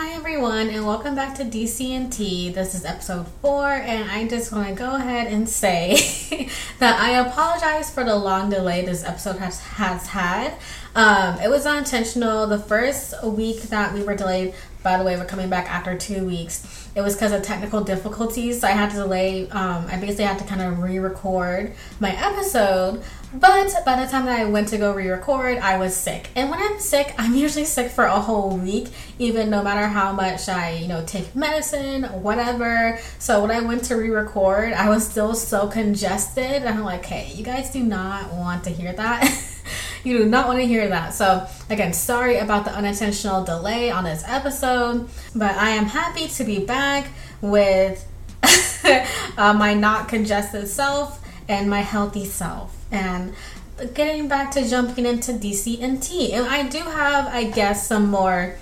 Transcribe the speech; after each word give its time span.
Hi 0.00 0.14
everyone, 0.14 0.70
and 0.70 0.86
welcome 0.86 1.14
back 1.14 1.34
to 1.34 1.44
DCNT. 1.44 2.54
This 2.54 2.74
is 2.74 2.86
episode 2.86 3.28
four, 3.42 3.68
and 3.68 4.10
I 4.10 4.26
just 4.26 4.50
want 4.50 4.66
to 4.68 4.74
go 4.74 4.96
ahead 4.96 5.30
and 5.30 5.46
say 5.46 5.92
that 6.78 6.98
I 6.98 7.18
apologize 7.18 7.90
for 7.90 8.02
the 8.02 8.16
long 8.16 8.48
delay 8.48 8.82
this 8.82 9.04
episode 9.04 9.36
has 9.36 9.60
has 9.60 10.06
had. 10.06 10.54
Um, 10.94 11.38
it 11.40 11.50
was 11.50 11.66
unintentional. 11.66 12.46
The 12.46 12.58
first 12.58 13.22
week 13.22 13.60
that 13.64 13.92
we 13.92 14.02
were 14.02 14.16
delayed, 14.16 14.54
by 14.82 14.96
the 14.96 15.04
way, 15.04 15.16
we're 15.16 15.26
coming 15.26 15.50
back 15.50 15.70
after 15.70 15.96
two 15.96 16.24
weeks. 16.24 16.88
It 16.94 17.02
was 17.02 17.14
because 17.14 17.32
of 17.32 17.42
technical 17.42 17.82
difficulties, 17.82 18.60
so 18.60 18.68
I 18.68 18.72
had 18.72 18.90
to 18.90 18.96
delay. 18.96 19.48
Um, 19.50 19.86
I 19.88 19.98
basically 20.00 20.24
had 20.24 20.38
to 20.38 20.44
kind 20.44 20.62
of 20.62 20.80
re-record 20.80 21.74
my 22.00 22.10
episode. 22.10 23.02
But 23.32 23.72
by 23.84 24.02
the 24.02 24.10
time 24.10 24.24
that 24.26 24.40
I 24.40 24.44
went 24.46 24.68
to 24.68 24.78
go 24.78 24.92
re-record, 24.92 25.58
I 25.58 25.78
was 25.78 25.94
sick. 25.94 26.30
And 26.34 26.50
when 26.50 26.60
I'm 26.60 26.80
sick, 26.80 27.14
I'm 27.16 27.36
usually 27.36 27.64
sick 27.64 27.92
for 27.92 28.04
a 28.04 28.18
whole 28.18 28.56
week, 28.56 28.88
even 29.20 29.50
no 29.50 29.62
matter 29.62 29.86
how 29.86 30.12
much 30.12 30.48
I, 30.48 30.72
you 30.72 30.88
know, 30.88 31.04
take 31.06 31.36
medicine, 31.36 32.04
whatever. 32.04 32.98
So 33.20 33.42
when 33.42 33.52
I 33.52 33.60
went 33.60 33.84
to 33.84 33.94
re-record, 33.94 34.72
I 34.72 34.88
was 34.88 35.08
still 35.08 35.34
so 35.34 35.68
congested. 35.68 36.44
And 36.44 36.68
I'm 36.68 36.82
like, 36.82 37.04
hey, 37.04 37.32
you 37.32 37.44
guys 37.44 37.70
do 37.70 37.84
not 37.84 38.32
want 38.32 38.64
to 38.64 38.70
hear 38.70 38.92
that. 38.94 39.46
you 40.04 40.18
do 40.18 40.26
not 40.26 40.46
want 40.46 40.58
to 40.58 40.66
hear 40.66 40.88
that. 40.88 41.14
So 41.14 41.46
again, 41.68 41.92
sorry 41.92 42.38
about 42.38 42.64
the 42.64 42.72
unintentional 42.72 43.44
delay 43.44 43.90
on 43.90 44.04
this 44.04 44.24
episode, 44.26 45.08
but 45.34 45.54
I 45.56 45.70
am 45.70 45.86
happy 45.86 46.28
to 46.28 46.44
be 46.44 46.64
back 46.64 47.08
with 47.40 48.06
uh, 49.36 49.52
my 49.52 49.74
not 49.74 50.08
congested 50.08 50.68
self 50.68 51.20
and 51.48 51.68
my 51.68 51.80
healthy 51.80 52.24
self 52.24 52.76
and 52.92 53.34
getting 53.94 54.28
back 54.28 54.50
to 54.52 54.68
jumping 54.68 55.06
into 55.06 55.32
DC 55.32 55.82
and 55.82 56.02
tea. 56.02 56.32
And 56.32 56.46
I 56.46 56.68
do 56.68 56.78
have, 56.78 57.26
I 57.26 57.44
guess, 57.44 57.86
some 57.86 58.10
more 58.10 58.56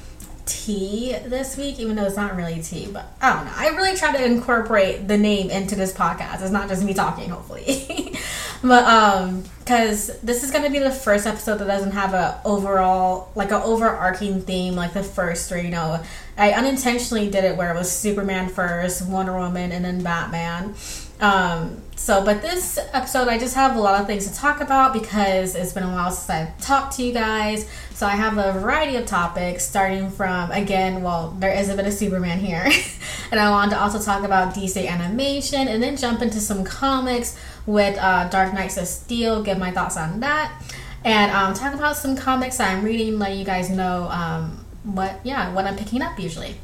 tea 0.49 1.17
this 1.27 1.57
week, 1.57 1.79
even 1.79 1.95
though 1.95 2.05
it's 2.05 2.17
not 2.17 2.35
really 2.35 2.61
tea, 2.63 2.89
but 2.91 3.13
I 3.21 3.35
don't 3.35 3.45
know. 3.45 3.53
I 3.55 3.69
really 3.69 3.97
try 3.97 4.17
to 4.17 4.25
incorporate 4.25 5.07
the 5.07 5.19
name 5.19 5.51
into 5.51 5.77
this 5.77 5.93
podcast. 5.93 6.43
It's 6.43 6.51
not 6.51 6.69
just 6.69 6.83
me 6.83 6.95
talking, 6.95 7.29
hopefully. 7.29 8.17
but 8.63 8.85
um 8.85 9.45
because 9.61 10.19
this 10.21 10.43
is 10.43 10.51
gonna 10.51 10.71
be 10.71 10.79
the 10.79 10.91
first 10.91 11.27
episode 11.27 11.59
that 11.59 11.67
doesn't 11.67 11.93
have 11.93 12.15
a 12.15 12.41
overall 12.45 13.31
like 13.35 13.51
an 13.51 13.63
overarching 13.63 14.41
theme 14.41 14.75
like 14.75 14.95
the 14.95 15.03
first 15.05 15.49
three, 15.49 15.63
you 15.63 15.71
know. 15.71 16.03
I 16.37 16.53
unintentionally 16.53 17.31
did 17.31 17.45
it 17.45 17.57
where 17.57 17.75
it 17.75 17.77
was 17.77 17.91
Superman 17.91 18.49
first, 18.49 19.07
Wonder 19.07 19.37
Woman, 19.37 19.73
and 19.73 19.85
then 19.85 20.03
Batman. 20.03 20.75
Um, 21.21 21.83
so, 21.97 22.25
but 22.25 22.43
this 22.43 22.79
episode, 22.93 23.27
I 23.27 23.39
just 23.39 23.57
have 23.57 23.77
a 23.77 23.81
lot 23.81 24.01
of 24.01 24.07
things 24.07 24.29
to 24.31 24.35
talk 24.35 24.61
about 24.61 24.93
because 24.93 25.57
it's 25.57 25.73
been 25.73 25.83
a 25.83 25.89
while 25.89 26.13
since 26.13 26.31
I've 26.31 26.59
talked 26.61 26.97
to 26.97 27.03
you 27.03 27.13
guys. 27.13 27.69
So, 27.93 28.07
I 28.07 28.11
have 28.11 28.39
a 28.39 28.59
variety 28.59 28.97
of 28.97 29.05
topics 29.05 29.65
starting 29.65 30.09
from, 30.11 30.53
again, 30.53 31.03
well, 31.03 31.35
there 31.39 31.53
is 31.53 31.69
a 31.69 31.75
bit 31.75 31.87
of 31.87 31.93
Superman 31.93 32.39
here. 32.39 32.71
and 33.33 33.41
I 33.41 33.51
wanted 33.51 33.73
to 33.73 33.81
also 33.81 34.01
talk 34.01 34.23
about 34.25 34.55
DC 34.55 34.87
animation 34.87 35.67
and 35.67 35.83
then 35.83 35.97
jump 35.97 36.23
into 36.23 36.39
some 36.39 36.63
comics 36.63 37.37
with 37.67 37.99
uh, 37.99 38.29
Dark 38.29 38.55
Knights 38.55 38.77
of 38.77 38.87
Steel, 38.87 39.43
give 39.43 39.59
my 39.59 39.73
thoughts 39.73 39.97
on 39.97 40.21
that. 40.21 40.63
And 41.05 41.33
um, 41.33 41.53
talk 41.53 41.75
about 41.75 41.97
some 41.97 42.17
comics 42.17 42.61
I'm 42.61 42.85
reading, 42.85 43.19
letting 43.19 43.39
you 43.39 43.45
guys 43.45 43.71
know 43.71 44.09
um, 44.11 44.65
what, 44.85 45.19
yeah, 45.25 45.53
what 45.53 45.65
I'm 45.65 45.77
picking 45.77 46.01
up 46.01 46.19
usually. 46.19 46.57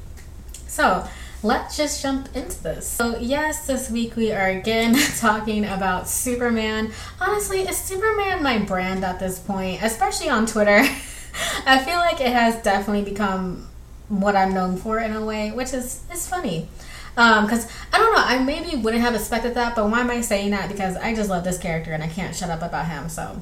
So, 0.68 1.06
let's 1.44 1.76
just 1.76 2.02
jump 2.02 2.34
into 2.34 2.60
this. 2.62 2.88
So, 2.88 3.18
yes, 3.18 3.66
this 3.66 3.90
week 3.90 4.16
we 4.16 4.32
are 4.32 4.48
again 4.48 4.94
talking 5.18 5.64
about 5.64 6.08
Superman. 6.08 6.90
Honestly, 7.20 7.60
is 7.60 7.76
Superman 7.76 8.42
my 8.42 8.58
brand 8.58 9.04
at 9.04 9.20
this 9.20 9.38
point, 9.38 9.82
especially 9.82 10.30
on 10.30 10.46
Twitter? 10.46 10.78
I 11.66 11.78
feel 11.84 11.96
like 11.96 12.20
it 12.20 12.32
has 12.32 12.62
definitely 12.62 13.10
become 13.10 13.68
what 14.08 14.34
I'm 14.34 14.54
known 14.54 14.76
for 14.76 14.98
in 14.98 15.14
a 15.14 15.24
way, 15.24 15.52
which 15.52 15.74
is 15.74 16.02
is 16.12 16.26
funny. 16.26 16.68
Because 17.14 17.66
um, 17.66 17.70
I 17.92 17.98
don't 17.98 18.12
know, 18.12 18.22
I 18.24 18.42
maybe 18.42 18.76
wouldn't 18.76 19.02
have 19.02 19.14
expected 19.14 19.54
that, 19.54 19.76
but 19.76 19.88
why 19.88 20.00
am 20.00 20.10
I 20.10 20.20
saying 20.20 20.50
that? 20.50 20.68
Because 20.68 20.96
I 20.96 21.14
just 21.14 21.30
love 21.30 21.44
this 21.44 21.58
character 21.58 21.92
and 21.92 22.02
I 22.02 22.08
can't 22.08 22.34
shut 22.34 22.50
up 22.50 22.62
about 22.62 22.86
him. 22.86 23.08
So, 23.08 23.40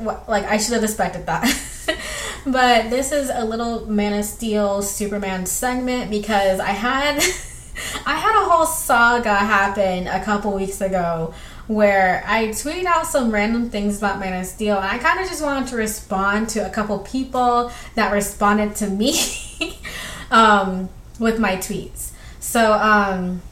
like, 0.00 0.44
I 0.44 0.56
should 0.56 0.74
have 0.74 0.84
expected 0.84 1.26
that. 1.26 1.44
but 2.46 2.90
this 2.90 3.12
is 3.12 3.30
a 3.32 3.44
little 3.44 3.86
Man 3.86 4.18
of 4.18 4.24
Steel 4.24 4.82
Superman 4.82 5.46
segment 5.46 6.10
because 6.10 6.60
I 6.60 6.70
had 6.70 7.22
I 8.06 8.16
had 8.16 8.42
a 8.42 8.48
whole 8.48 8.66
saga 8.66 9.34
happen 9.34 10.06
a 10.06 10.22
couple 10.22 10.52
weeks 10.54 10.80
ago 10.80 11.34
where 11.66 12.22
I 12.26 12.46
tweeted 12.48 12.84
out 12.84 13.06
some 13.06 13.30
random 13.30 13.70
things 13.70 13.98
about 13.98 14.20
Man 14.20 14.38
of 14.40 14.46
Steel 14.46 14.76
and 14.76 14.86
I 14.86 14.98
kind 14.98 15.20
of 15.20 15.26
just 15.26 15.42
wanted 15.42 15.68
to 15.70 15.76
respond 15.76 16.48
to 16.50 16.66
a 16.66 16.70
couple 16.70 16.98
people 17.00 17.70
that 17.94 18.12
responded 18.12 18.76
to 18.76 18.88
me 18.88 19.18
um, 20.30 20.88
with 21.18 21.38
my 21.38 21.56
tweets. 21.56 22.12
So 22.40 22.72
um, 22.72 23.42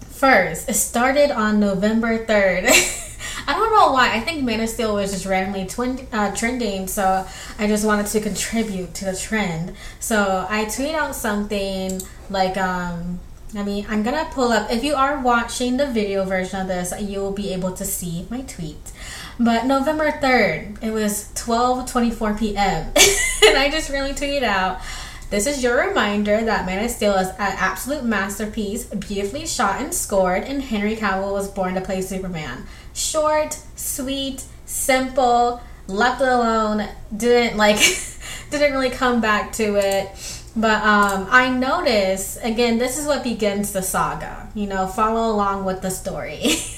first, 0.00 0.68
it 0.68 0.74
started 0.74 1.30
on 1.30 1.58
November 1.58 2.24
3rd. 2.24 3.02
I 3.46 3.54
don't 3.54 3.72
know 3.72 3.92
why. 3.92 4.12
I 4.12 4.20
think 4.20 4.42
Man 4.42 4.60
of 4.60 4.68
Steel 4.68 4.94
was 4.94 5.12
just 5.12 5.26
randomly 5.26 5.66
twin, 5.66 6.06
uh, 6.12 6.34
trending, 6.34 6.88
so 6.88 7.26
I 7.58 7.66
just 7.66 7.86
wanted 7.86 8.06
to 8.06 8.20
contribute 8.20 8.94
to 8.94 9.04
the 9.04 9.16
trend. 9.16 9.74
So 10.00 10.46
I 10.48 10.64
tweet 10.64 10.94
out 10.94 11.14
something 11.14 12.00
like, 12.28 12.56
um, 12.56 13.20
I 13.54 13.62
mean, 13.62 13.86
I'm 13.88 14.02
gonna 14.02 14.28
pull 14.32 14.52
up. 14.52 14.70
If 14.70 14.82
you 14.82 14.94
are 14.94 15.20
watching 15.20 15.76
the 15.76 15.86
video 15.86 16.24
version 16.24 16.60
of 16.60 16.68
this, 16.68 16.92
you 17.00 17.20
will 17.20 17.32
be 17.32 17.52
able 17.52 17.72
to 17.72 17.84
see 17.84 18.26
my 18.30 18.42
tweet. 18.42 18.92
But 19.38 19.66
November 19.66 20.10
3rd, 20.10 20.82
it 20.82 20.90
was 20.90 21.30
12:24 21.34 22.38
p.m. 22.38 22.92
and 23.46 23.56
I 23.56 23.68
just 23.70 23.90
really 23.90 24.12
tweeted 24.12 24.42
out 24.42 24.80
this 25.28 25.48
is 25.48 25.60
your 25.60 25.88
reminder 25.88 26.44
that 26.44 26.66
Man 26.66 26.84
of 26.84 26.90
Steel 26.90 27.14
is 27.14 27.28
an 27.30 27.34
absolute 27.38 28.04
masterpiece, 28.04 28.84
beautifully 28.84 29.44
shot 29.44 29.80
and 29.80 29.92
scored, 29.92 30.44
and 30.44 30.62
Henry 30.62 30.94
Cavill 30.94 31.32
was 31.32 31.48
born 31.48 31.74
to 31.74 31.80
play 31.80 32.00
Superman. 32.00 32.64
Short, 32.96 33.58
sweet, 33.76 34.42
simple, 34.64 35.60
left 35.86 36.22
it 36.22 36.28
alone, 36.28 36.88
didn't 37.14 37.58
like 37.58 37.76
didn't 38.50 38.72
really 38.72 38.90
come 38.90 39.20
back 39.20 39.52
to 39.52 39.76
it. 39.76 40.08
But 40.56 40.82
um, 40.82 41.28
I 41.30 41.50
noticed 41.50 42.38
again, 42.42 42.78
this 42.78 42.96
is 42.96 43.06
what 43.06 43.22
begins 43.22 43.72
the 43.72 43.82
saga. 43.82 44.48
You 44.54 44.66
know, 44.66 44.86
follow 44.86 45.30
along 45.30 45.66
with 45.66 45.82
the 45.82 45.90
story. 45.90 46.40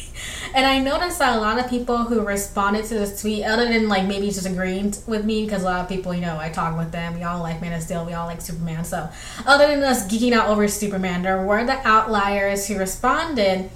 And 0.55 0.65
I 0.67 0.79
noticed 0.79 1.19
that 1.19 1.37
a 1.37 1.41
lot 1.41 1.59
of 1.59 1.69
people 1.69 1.99
who 1.99 2.23
responded 2.23 2.85
to 2.87 2.95
this 2.95 3.21
tweet, 3.21 3.45
other 3.45 3.67
than 3.67 3.89
like 3.89 4.07
maybe 4.07 4.27
just 4.29 4.47
agreeing 4.47 4.95
with 5.07 5.25
me, 5.25 5.45
because 5.45 5.63
a 5.63 5.67
lot 5.67 5.81
of 5.81 5.89
people, 5.89 6.15
you 6.15 6.21
know, 6.21 6.39
I 6.39 6.49
talk 6.49 6.77
with 6.77 6.91
them. 6.91 7.15
We 7.15 7.23
all 7.23 7.41
like 7.41 7.61
Man 7.61 7.73
of 7.75 7.83
Steel. 7.83 8.05
We 8.05 8.15
all 8.15 8.27
like 8.27 8.41
Superman. 8.41 8.85
So, 8.85 9.09
other 9.47 9.67
than 9.67 9.83
us 9.83 10.07
geeking 10.09 10.33
out 10.33 10.49
over 10.49 10.67
Superman, 10.67 11.23
there 11.23 11.45
were 11.45 11.65
the 11.65 11.79
outliers 11.87 12.67
who 12.67 12.79
responded, 12.79 13.71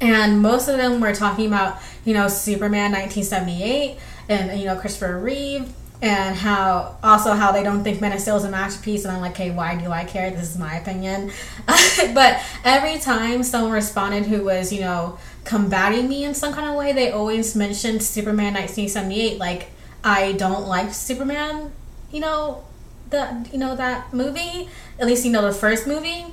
and 0.00 0.40
most 0.40 0.68
of 0.68 0.76
them 0.76 1.00
were 1.00 1.14
talking 1.14 1.46
about, 1.46 1.78
you 2.04 2.14
know, 2.14 2.28
Superman 2.28 2.92
1978 2.92 3.98
and 4.28 4.60
you 4.60 4.66
know 4.66 4.76
Christopher 4.76 5.18
Reeve 5.18 5.72
and 6.00 6.36
how 6.36 6.96
also 7.02 7.32
how 7.32 7.50
they 7.50 7.62
don't 7.62 7.82
think 7.82 8.00
Man 8.00 8.12
of 8.12 8.20
Steel 8.20 8.36
is 8.36 8.44
a 8.44 8.50
masterpiece, 8.50 9.04
and 9.04 9.12
I'm 9.12 9.20
like, 9.20 9.32
okay, 9.32 9.50
why 9.50 9.74
do 9.76 9.90
I 9.90 10.04
care? 10.04 10.30
This 10.30 10.50
is 10.50 10.58
my 10.58 10.76
opinion. 10.76 11.32
but 12.14 12.40
every 12.64 12.98
time 13.00 13.42
someone 13.42 13.72
responded 13.72 14.26
who 14.26 14.44
was, 14.44 14.72
you 14.72 14.80
know, 14.80 15.18
combating 15.44 16.08
me 16.08 16.24
in 16.24 16.34
some 16.34 16.52
kind 16.52 16.68
of 16.68 16.76
way, 16.76 16.92
they 16.92 17.10
always 17.10 17.56
mentioned 17.56 18.02
Superman 18.02 18.54
1978. 18.54 19.38
Like, 19.38 19.70
I 20.04 20.32
don't 20.32 20.68
like 20.68 20.94
Superman, 20.94 21.72
you 22.12 22.20
know, 22.20 22.62
the 23.10 23.48
you 23.52 23.58
know 23.58 23.74
that 23.74 24.12
movie. 24.12 24.68
At 25.00 25.06
least 25.06 25.24
you 25.24 25.32
know 25.32 25.42
the 25.42 25.52
first 25.52 25.86
movie. 25.86 26.26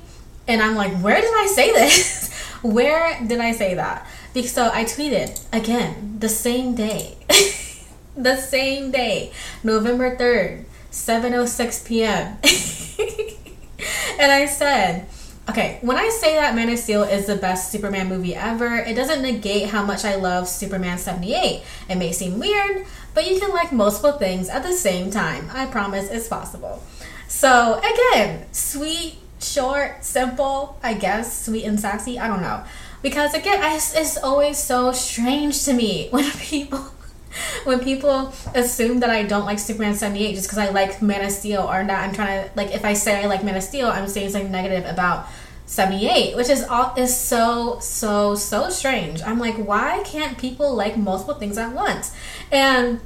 And 0.48 0.62
I'm 0.62 0.76
like, 0.76 0.92
where 0.98 1.20
did 1.20 1.34
I 1.34 1.46
say 1.46 1.72
this? 1.72 2.32
where 2.62 3.18
did 3.26 3.40
I 3.40 3.52
say 3.52 3.74
that? 3.74 4.06
Because 4.34 4.52
so 4.52 4.70
I 4.72 4.84
tweeted 4.84 5.40
again 5.52 6.16
the 6.18 6.28
same 6.28 6.74
day. 6.74 7.16
the 8.16 8.36
same 8.36 8.90
day, 8.90 9.32
November 9.62 10.16
3rd, 10.16 10.64
7:06 10.90 11.86
p.m. 11.86 12.38
and 14.18 14.32
I 14.32 14.46
said, 14.46 15.06
okay, 15.48 15.78
when 15.82 15.96
I 15.96 16.08
say 16.08 16.34
that 16.34 16.54
Man 16.54 16.70
of 16.70 16.78
Steel 16.78 17.02
is 17.02 17.26
the 17.26 17.36
best 17.36 17.70
Superman 17.70 18.08
movie 18.08 18.34
ever, 18.34 18.76
it 18.76 18.94
doesn't 18.94 19.22
negate 19.22 19.68
how 19.68 19.84
much 19.84 20.04
I 20.04 20.16
love 20.16 20.48
Superman 20.48 20.98
78. 20.98 21.62
It 21.88 21.96
may 21.96 22.12
seem 22.12 22.38
weird, 22.38 22.86
but 23.14 23.30
you 23.30 23.38
can 23.38 23.50
like 23.50 23.72
multiple 23.72 24.12
things 24.12 24.48
at 24.48 24.62
the 24.62 24.72
same 24.72 25.10
time. 25.10 25.50
I 25.52 25.66
promise 25.66 26.10
it's 26.10 26.28
possible. 26.28 26.82
So, 27.28 27.80
again, 27.80 28.46
sweet, 28.52 29.16
short, 29.52 30.04
simple, 30.04 30.78
I 30.82 30.94
guess, 30.94 31.44
sweet 31.44 31.64
and 31.64 31.78
sassy, 31.78 32.18
I 32.18 32.28
don't 32.28 32.42
know. 32.42 32.64
Because 33.02 33.34
again, 33.34 33.62
I, 33.62 33.74
it's 33.76 34.16
always 34.16 34.58
so 34.58 34.92
strange 34.92 35.64
to 35.64 35.72
me 35.72 36.08
when 36.10 36.30
people 36.32 36.90
when 37.64 37.80
people 37.80 38.32
assume 38.54 39.00
that 39.00 39.10
I 39.10 39.22
don't 39.24 39.44
like 39.44 39.58
Superman 39.58 39.94
78 39.94 40.34
just 40.34 40.48
because 40.48 40.58
I 40.58 40.70
like 40.70 41.02
Man 41.02 41.24
of 41.24 41.30
Steel 41.30 41.62
or 41.62 41.84
not, 41.84 42.00
I'm 42.00 42.14
trying 42.14 42.44
to 42.44 42.50
like 42.56 42.72
if 42.72 42.84
I 42.84 42.94
say 42.94 43.22
I 43.22 43.26
like 43.26 43.44
Man 43.44 43.56
of 43.56 43.62
Steel, 43.62 43.88
I'm 43.88 44.08
saying 44.08 44.30
something 44.30 44.50
negative 44.50 44.90
about 44.90 45.26
78, 45.66 46.36
which 46.36 46.48
is 46.48 46.64
all 46.64 46.94
is 46.96 47.16
so 47.16 47.78
so 47.80 48.34
so 48.34 48.70
strange. 48.70 49.22
I'm 49.22 49.38
like, 49.38 49.56
why 49.56 50.02
can't 50.04 50.38
people 50.38 50.74
like 50.74 50.96
multiple 50.96 51.34
things 51.34 51.58
at 51.58 51.72
once? 51.72 52.14
And 52.50 53.00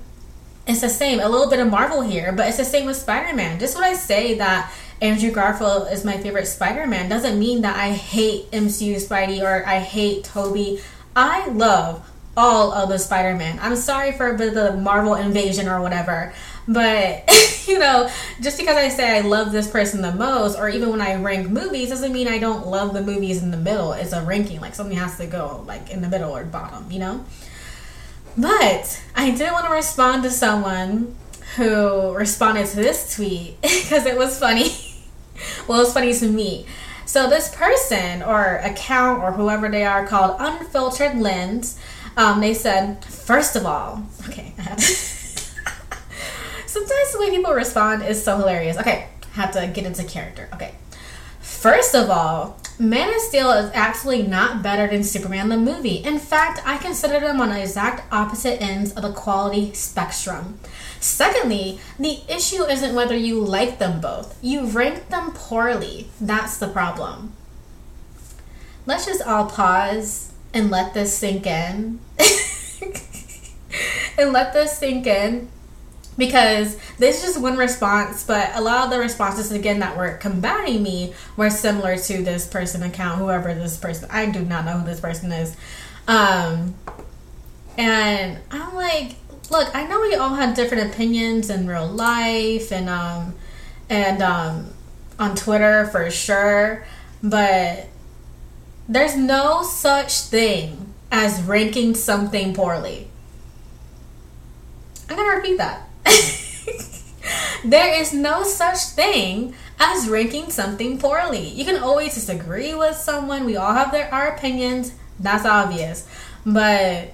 it's 0.67 0.83
the 0.83 0.89
same, 0.89 1.21
a 1.21 1.29
little 1.29 1.49
bit 1.49 1.59
of 1.59 1.69
Marvel 1.69 2.03
here, 2.03 2.33
but 2.33 2.47
it's 2.47 2.59
the 2.59 2.65
same 2.65 2.87
with 2.87 2.97
Spider-Man. 2.97 3.59
Just 3.59 3.75
when 3.75 3.85
I 3.85 3.95
say 3.95 4.35
that 4.39 4.71
Andrew 5.00 5.31
Garfield 5.31 5.88
is 5.91 6.05
my 6.05 6.19
favorite 6.19 6.47
Spider 6.47 6.87
Man 6.87 7.08
doesn't 7.08 7.38
mean 7.38 7.62
that 7.62 7.76
I 7.76 7.93
hate 7.93 8.50
MCU 8.50 8.97
Spidey 8.97 9.43
or 9.43 9.67
I 9.67 9.79
hate 9.79 10.25
Tobey. 10.25 10.81
I 11.17 11.49
love 11.49 12.06
all 12.37 12.73
of 12.73 12.91
the 12.91 12.99
Spider 12.99 13.35
Man. 13.35 13.58
I'm 13.61 13.76
sorry 13.76 14.12
for 14.12 14.37
the 14.37 14.76
Marvel 14.76 15.14
invasion 15.14 15.69
or 15.69 15.81
whatever, 15.81 16.35
but 16.69 17.25
you 17.67 17.79
know, 17.79 18.11
just 18.43 18.58
because 18.58 18.76
I 18.76 18.88
say 18.88 19.17
I 19.17 19.20
love 19.20 19.52
this 19.52 19.70
person 19.70 20.02
the 20.02 20.12
most, 20.12 20.58
or 20.58 20.69
even 20.69 20.91
when 20.91 21.00
I 21.00 21.14
rank 21.14 21.49
movies, 21.49 21.88
doesn't 21.88 22.12
mean 22.12 22.29
I 22.29 22.38
don't 22.38 22.67
love 22.67 22.93
the 22.93 23.02
movies 23.02 23.43
in 23.43 23.50
the 23.50 23.56
middle. 23.56 23.94
It's 23.94 24.12
a 24.12 24.23
ranking, 24.23 24.61
like 24.61 24.75
something 24.75 24.97
has 24.99 25.17
to 25.17 25.26
go 25.26 25.64
like 25.67 25.91
in 25.91 26.02
the 26.02 26.08
middle 26.08 26.37
or 26.37 26.44
bottom, 26.44 26.91
you 26.91 26.99
know. 26.99 27.25
But 28.37 29.02
I 29.17 29.31
didn't 29.31 29.55
want 29.55 29.67
to 29.67 29.73
respond 29.73 30.23
to 30.25 30.31
someone 30.31 31.17
who 31.56 32.12
responded 32.12 32.67
to 32.67 32.76
this 32.76 33.17
tweet 33.17 33.58
because 33.62 34.05
it 34.05 34.17
was 34.17 34.38
funny. 34.38 34.70
well, 35.69 35.81
it's 35.83 35.93
funny 35.93 36.15
to 36.15 36.29
me. 36.29 36.67
So 37.07 37.29
this 37.29 37.55
person 37.55 38.23
or 38.23 38.57
account 38.57 39.23
or 39.23 39.33
whoever 39.33 39.69
they 39.69 39.85
are 39.85 40.07
called 40.07 40.37
Unfiltered 40.39 41.19
Lens, 41.19 41.79
um, 42.17 42.41
they 42.41 42.55
said, 42.55 43.05
first 43.05 43.57
of 43.57 43.67
all, 43.67 44.03
okay, 44.29 44.53
sometimes 46.67 47.13
the 47.13 47.19
way 47.19 47.31
people 47.31 47.53
respond 47.53 48.03
is 48.03 48.23
so 48.23 48.37
hilarious. 48.37 48.77
Okay, 48.77 49.09
have 49.33 49.53
to 49.53 49.67
get 49.67 49.85
into 49.85 50.05
character. 50.05 50.49
Okay. 50.55 50.75
First 51.41 51.95
of 51.95 52.11
all, 52.11 52.59
Man 52.81 53.12
of 53.12 53.21
Steel 53.21 53.50
is 53.50 53.71
actually 53.75 54.23
not 54.23 54.62
better 54.62 54.88
than 54.88 55.05
Superman 55.05 55.50
the 55.50 55.59
movie. 55.59 55.97
In 55.97 56.19
fact, 56.19 56.62
I 56.65 56.79
consider 56.79 57.21
them 57.21 57.38
on 57.38 57.50
the 57.50 57.61
exact 57.61 58.11
opposite 58.11 58.62
ends 58.62 58.94
of 58.94 59.03
the 59.03 59.12
quality 59.12 59.75
spectrum. 59.75 60.59
Secondly, 60.99 61.79
the 61.99 62.21
issue 62.27 62.65
isn't 62.65 62.94
whether 62.94 63.15
you 63.15 63.38
like 63.38 63.79
them 63.79 64.00
both. 64.00 64.38
You 64.43 64.65
rank 64.65 65.11
them 65.11 65.32
poorly. 65.32 66.09
That's 66.23 66.56
the 66.56 66.69
problem. 66.69 67.35
Let's 68.87 69.05
just 69.05 69.21
all 69.21 69.44
pause 69.44 70.33
and 70.55 70.71
let 70.71 70.94
this 70.94 71.15
sink 71.15 71.47
in. 71.47 72.00
and 74.17 74.33
let 74.33 74.55
this 74.55 74.79
sink 74.79 75.06
in 75.06 75.50
because 76.17 76.77
this 76.99 77.19
is 77.19 77.31
just 77.31 77.41
one 77.41 77.57
response, 77.57 78.25
but 78.25 78.51
a 78.55 78.61
lot 78.61 78.85
of 78.85 78.91
the 78.91 78.99
responses 78.99 79.53
again 79.53 79.81
that 79.81 79.97
were 79.97 80.17
combating 80.19 80.83
me 80.83 81.15
were 81.37 81.51
similar 81.51 81.97
to 81.97 82.23
this 82.23 82.47
person 82.47 82.83
account, 82.83 83.19
whoever 83.19 83.55
this 83.55 83.77
person. 83.77 84.09
I 84.11 84.27
do 84.27 84.45
not 84.45 84.65
know 84.65 84.79
who 84.79 84.87
this 84.87 85.01
person 85.01 85.33
is, 85.33 85.57
um, 86.07 86.75
and 87.79 88.39
I'm 88.51 88.75
like, 88.75 89.17
look, 89.51 89.75
I 89.75 89.87
know 89.87 90.01
we 90.01 90.15
all 90.15 90.35
have 90.35 90.55
different 90.55 90.93
opinions 90.93 91.51
in 91.51 91.67
real 91.67 91.87
life 91.87 92.73
and 92.73 92.89
um 92.89 93.35
and 93.89 94.23
um 94.23 94.73
on 95.19 95.37
Twitter 95.37 95.87
for 95.87 96.11
sure, 96.11 96.87
but 97.23 97.89
there's 98.89 99.17
no 99.17 99.62
such 99.62 100.21
thing 100.23 100.95
as 101.12 101.43
ranking 101.43 101.95
something 101.95 102.55
poorly. 102.55 103.09
I'm 105.09 105.17
gonna 105.17 105.37
repeat 105.37 105.59
that. 105.59 105.90
there 107.64 108.00
is 108.00 108.12
no 108.12 108.43
such 108.43 108.79
thing 108.79 109.55
as 109.79 110.08
ranking 110.08 110.50
something 110.50 110.99
poorly. 110.99 111.49
You 111.49 111.64
can 111.64 111.82
always 111.82 112.14
disagree 112.14 112.75
with 112.75 112.97
someone. 112.97 113.44
We 113.44 113.56
all 113.56 113.73
have 113.73 113.93
their 113.93 114.12
our 114.12 114.29
opinions. 114.29 114.93
That's 115.19 115.44
obvious. 115.44 116.06
But 116.44 117.12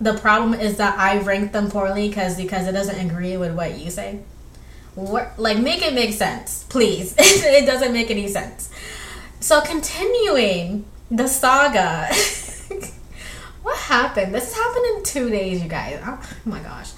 the 0.00 0.14
problem 0.14 0.54
is 0.58 0.78
that 0.78 0.98
I 0.98 1.18
rank 1.18 1.52
them 1.52 1.70
poorly 1.70 2.08
because 2.08 2.36
because 2.36 2.66
it 2.66 2.72
doesn't 2.72 2.98
agree 2.98 3.36
with 3.36 3.54
what 3.54 3.78
you 3.78 3.90
say. 3.90 4.20
What, 4.94 5.38
like 5.38 5.58
make 5.58 5.82
it 5.82 5.94
make 5.94 6.12
sense, 6.14 6.64
please. 6.68 7.14
it 7.18 7.66
doesn't 7.66 7.92
make 7.92 8.10
any 8.10 8.28
sense. 8.28 8.70
So 9.38 9.60
continuing 9.60 10.84
the 11.10 11.28
saga. 11.28 12.08
what 13.62 13.78
happened? 13.78 14.34
This 14.34 14.54
happened 14.54 14.84
in 14.96 15.02
two 15.04 15.30
days, 15.30 15.62
you 15.62 15.68
guys. 15.68 16.00
Oh, 16.04 16.18
oh 16.20 16.36
my 16.44 16.60
gosh. 16.60 16.92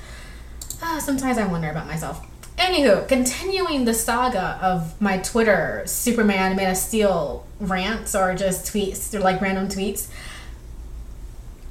Uh, 0.83 0.99
sometimes 0.99 1.39
I 1.39 1.47
wonder 1.47 1.71
about 1.71 1.87
myself. 1.87 2.27
Anywho, 2.59 3.07
continuing 3.07 3.85
the 3.85 3.95
saga 3.95 4.59
of 4.61 5.01
my 5.01 5.19
Twitter 5.19 5.83
Superman 5.87 6.57
Man 6.57 6.73
of 6.73 6.77
Steel 6.77 7.47
rants 7.61 8.15
or 8.15 8.35
just 8.35 8.67
tweets 8.73 9.15
or 9.15 9.21
like 9.21 9.41
random 9.41 9.69
tweets. 9.69 10.09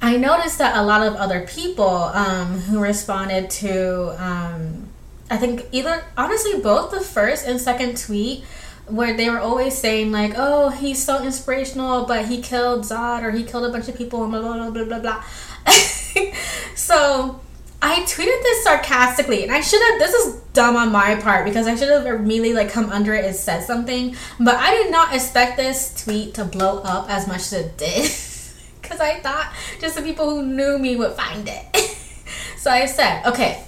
I 0.00 0.16
noticed 0.16 0.58
that 0.58 0.76
a 0.76 0.82
lot 0.82 1.06
of 1.06 1.14
other 1.14 1.46
people 1.46 1.86
um, 1.86 2.58
who 2.60 2.80
responded 2.80 3.50
to, 3.50 4.16
um, 4.20 4.88
I 5.30 5.36
think 5.36 5.66
either 5.70 6.04
honestly 6.16 6.60
both 6.60 6.90
the 6.90 7.00
first 7.00 7.46
and 7.46 7.60
second 7.60 7.98
tweet, 7.98 8.44
where 8.86 9.16
they 9.16 9.30
were 9.30 9.38
always 9.38 9.78
saying 9.78 10.10
like, 10.10 10.32
"Oh, 10.36 10.70
he's 10.70 11.02
so 11.04 11.22
inspirational, 11.22 12.06
but 12.06 12.26
he 12.26 12.42
killed 12.42 12.80
Zod 12.80 13.22
or 13.22 13.30
he 13.30 13.44
killed 13.44 13.64
a 13.64 13.70
bunch 13.70 13.88
of 13.88 13.96
people," 13.96 14.24
and 14.24 14.32
blah 14.32 14.40
blah 14.40 14.70
blah 14.70 14.84
blah 14.84 14.98
blah. 14.98 15.24
so 16.74 17.40
I 17.84 17.98
tweeted 18.02 18.42
this 18.42 18.62
sarcastically, 18.62 19.42
and 19.42 19.50
I 19.50 19.60
should 19.60 19.82
have. 19.82 19.98
This 19.98 20.14
is 20.14 20.40
dumb 20.52 20.76
on 20.76 20.92
my 20.92 21.16
part 21.16 21.44
because 21.44 21.66
I 21.66 21.74
should 21.74 21.88
have 21.88 22.06
immediately 22.06 22.54
like 22.54 22.70
come 22.70 22.90
under 22.90 23.12
it 23.12 23.24
and 23.24 23.34
said 23.34 23.64
something. 23.64 24.14
But 24.38 24.54
I 24.54 24.70
did 24.70 24.92
not 24.92 25.12
expect 25.12 25.56
this 25.56 26.04
tweet 26.04 26.34
to 26.34 26.44
blow 26.44 26.78
up 26.84 27.10
as 27.10 27.26
much 27.26 27.40
as 27.40 27.52
it 27.54 27.76
did. 27.76 28.02
because 28.82 29.00
I 29.00 29.18
thought 29.20 29.52
just 29.80 29.96
the 29.96 30.02
people 30.02 30.30
who 30.30 30.46
knew 30.46 30.78
me 30.78 30.94
would 30.94 31.12
find 31.12 31.48
it. 31.48 31.76
so 32.56 32.70
I 32.70 32.86
said, 32.86 33.26
okay, 33.26 33.64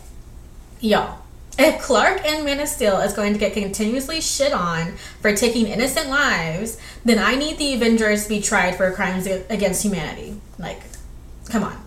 y'all, 0.81 1.19
if 1.58 1.81
Clark 1.81 2.25
and 2.25 2.44
Man 2.44 2.61
of 2.61 2.69
Steel 2.69 3.00
is 3.00 3.14
going 3.14 3.32
to 3.32 3.38
get 3.38 3.52
continuously 3.52 4.20
shit 4.20 4.52
on 4.52 4.94
for 5.20 5.34
taking 5.34 5.66
innocent 5.66 6.08
lives, 6.08 6.78
then 7.05 7.19
I 7.19 7.34
need 7.34 7.58
the 7.58 7.75
Avengers 7.75 8.25
to 8.25 8.28
be 8.28 8.40
tried 8.40 8.76
for 8.76 8.90
crimes 8.93 9.26
against 9.26 9.82
humanity. 9.82 10.40
Like, 10.58 10.82
come 11.49 11.64
on. 11.64 11.81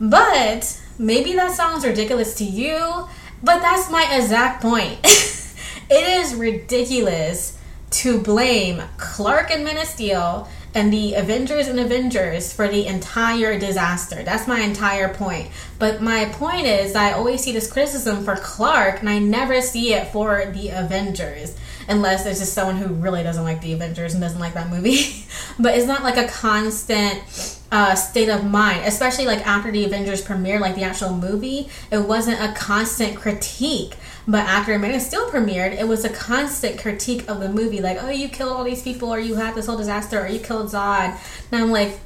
But 0.00 0.80
maybe 0.98 1.34
that 1.34 1.52
sounds 1.52 1.84
ridiculous 1.84 2.34
to 2.36 2.44
you, 2.44 3.08
but 3.42 3.60
that's 3.60 3.90
my 3.90 4.06
exact 4.16 4.62
point. 4.62 4.98
it 5.04 6.20
is 6.20 6.34
ridiculous 6.34 7.58
to 7.90 8.20
blame 8.20 8.82
Clark 8.96 9.50
and 9.50 9.64
Man 9.64 9.78
of 9.78 9.86
Steel 9.86 10.48
and 10.74 10.92
the 10.92 11.14
Avengers 11.14 11.68
and 11.68 11.80
Avengers 11.80 12.52
for 12.52 12.68
the 12.68 12.86
entire 12.86 13.58
disaster. 13.58 14.22
That's 14.22 14.46
my 14.46 14.60
entire 14.60 15.12
point. 15.12 15.50
But 15.78 16.02
my 16.02 16.26
point 16.26 16.66
is, 16.66 16.94
I 16.94 17.12
always 17.12 17.42
see 17.42 17.52
this 17.52 17.72
criticism 17.72 18.24
for 18.24 18.36
Clark, 18.36 19.00
and 19.00 19.08
I 19.08 19.18
never 19.18 19.62
see 19.62 19.94
it 19.94 20.08
for 20.08 20.44
the 20.52 20.68
Avengers. 20.68 21.56
Unless 21.88 22.24
there's 22.24 22.40
just 22.40 22.52
someone 22.52 22.76
who 22.76 22.92
really 22.94 23.22
doesn't 23.22 23.44
like 23.44 23.60
the 23.60 23.72
Avengers 23.72 24.14
and 24.14 24.22
doesn't 24.22 24.40
like 24.40 24.54
that 24.54 24.68
movie. 24.68 25.24
but 25.58 25.76
it's 25.76 25.86
not 25.86 26.02
like 26.02 26.16
a 26.16 26.28
constant 26.28 27.22
uh, 27.70 27.94
state 27.94 28.28
of 28.28 28.44
mind, 28.44 28.82
especially 28.84 29.26
like 29.26 29.46
after 29.46 29.70
the 29.70 29.84
Avengers 29.84 30.22
premiere, 30.22 30.58
like 30.58 30.74
the 30.74 30.82
actual 30.82 31.14
movie. 31.14 31.68
It 31.90 31.98
wasn't 31.98 32.40
a 32.40 32.52
constant 32.58 33.16
critique 33.16 33.94
but 34.28 34.40
after 34.40 34.76
Man 34.78 34.94
of 34.94 35.02
Steel 35.02 35.30
premiered, 35.30 35.78
it 35.78 35.86
was 35.86 36.04
a 36.04 36.08
constant 36.08 36.80
critique 36.80 37.28
of 37.28 37.38
the 37.38 37.48
movie, 37.48 37.80
like, 37.80 38.02
oh, 38.02 38.10
you 38.10 38.28
killed 38.28 38.52
all 38.52 38.64
these 38.64 38.82
people, 38.82 39.12
or 39.12 39.20
you 39.20 39.36
had 39.36 39.54
this 39.54 39.66
whole 39.66 39.76
disaster, 39.76 40.20
or 40.20 40.26
you 40.26 40.40
killed 40.40 40.68
Zod. 40.68 41.16
And 41.52 41.62
I'm 41.62 41.70
like, 41.70 42.00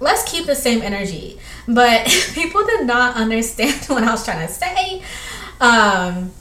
let's 0.00 0.28
keep 0.30 0.46
the 0.46 0.56
same 0.56 0.82
energy. 0.82 1.38
But 1.68 2.06
people 2.34 2.66
did 2.66 2.86
not 2.86 3.14
understand 3.14 3.84
what 3.86 4.02
I 4.02 4.10
was 4.10 4.24
trying 4.24 4.46
to 4.46 4.52
say. 4.52 5.02
Um, 5.60 6.32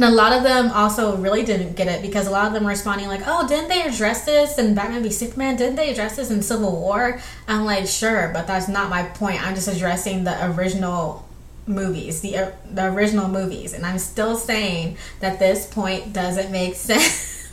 and 0.00 0.10
a 0.10 0.16
lot 0.16 0.32
of 0.32 0.42
them 0.42 0.70
also 0.70 1.14
really 1.18 1.44
didn't 1.44 1.74
get 1.76 1.86
it 1.86 2.00
because 2.00 2.26
a 2.26 2.30
lot 2.30 2.46
of 2.46 2.54
them 2.54 2.64
were 2.64 2.70
responding 2.70 3.06
like, 3.06 3.20
"Oh, 3.26 3.46
didn't 3.46 3.68
they 3.68 3.82
address 3.82 4.24
this 4.24 4.56
in 4.56 4.74
Batman 4.74 5.02
v 5.02 5.10
Superman? 5.10 5.56
Didn't 5.56 5.76
they 5.76 5.90
address 5.90 6.16
this 6.16 6.30
in 6.30 6.40
Civil 6.40 6.72
War?" 6.72 7.20
I'm 7.46 7.66
like, 7.66 7.86
"Sure, 7.86 8.30
but 8.32 8.46
that's 8.46 8.66
not 8.66 8.88
my 8.88 9.02
point. 9.02 9.46
I'm 9.46 9.54
just 9.54 9.68
addressing 9.68 10.24
the 10.24 10.52
original 10.52 11.28
movies, 11.66 12.22
the 12.22 12.38
uh, 12.38 12.50
the 12.72 12.86
original 12.86 13.28
movies, 13.28 13.74
and 13.74 13.84
I'm 13.84 13.98
still 13.98 14.36
saying 14.36 14.96
that 15.20 15.38
this 15.38 15.66
point 15.66 16.14
doesn't 16.14 16.50
make 16.50 16.74
sense. 16.90 17.52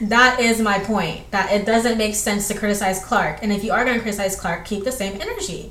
that 0.00 0.40
is 0.40 0.60
my 0.60 0.80
point. 0.80 1.30
That 1.30 1.52
it 1.52 1.64
doesn't 1.64 1.98
make 1.98 2.16
sense 2.16 2.48
to 2.48 2.54
criticize 2.54 3.04
Clark, 3.04 3.38
and 3.42 3.52
if 3.52 3.62
you 3.62 3.70
are 3.70 3.84
going 3.84 3.96
to 3.96 4.02
criticize 4.02 4.34
Clark, 4.34 4.64
keep 4.64 4.82
the 4.82 4.90
same 4.90 5.20
energy. 5.20 5.70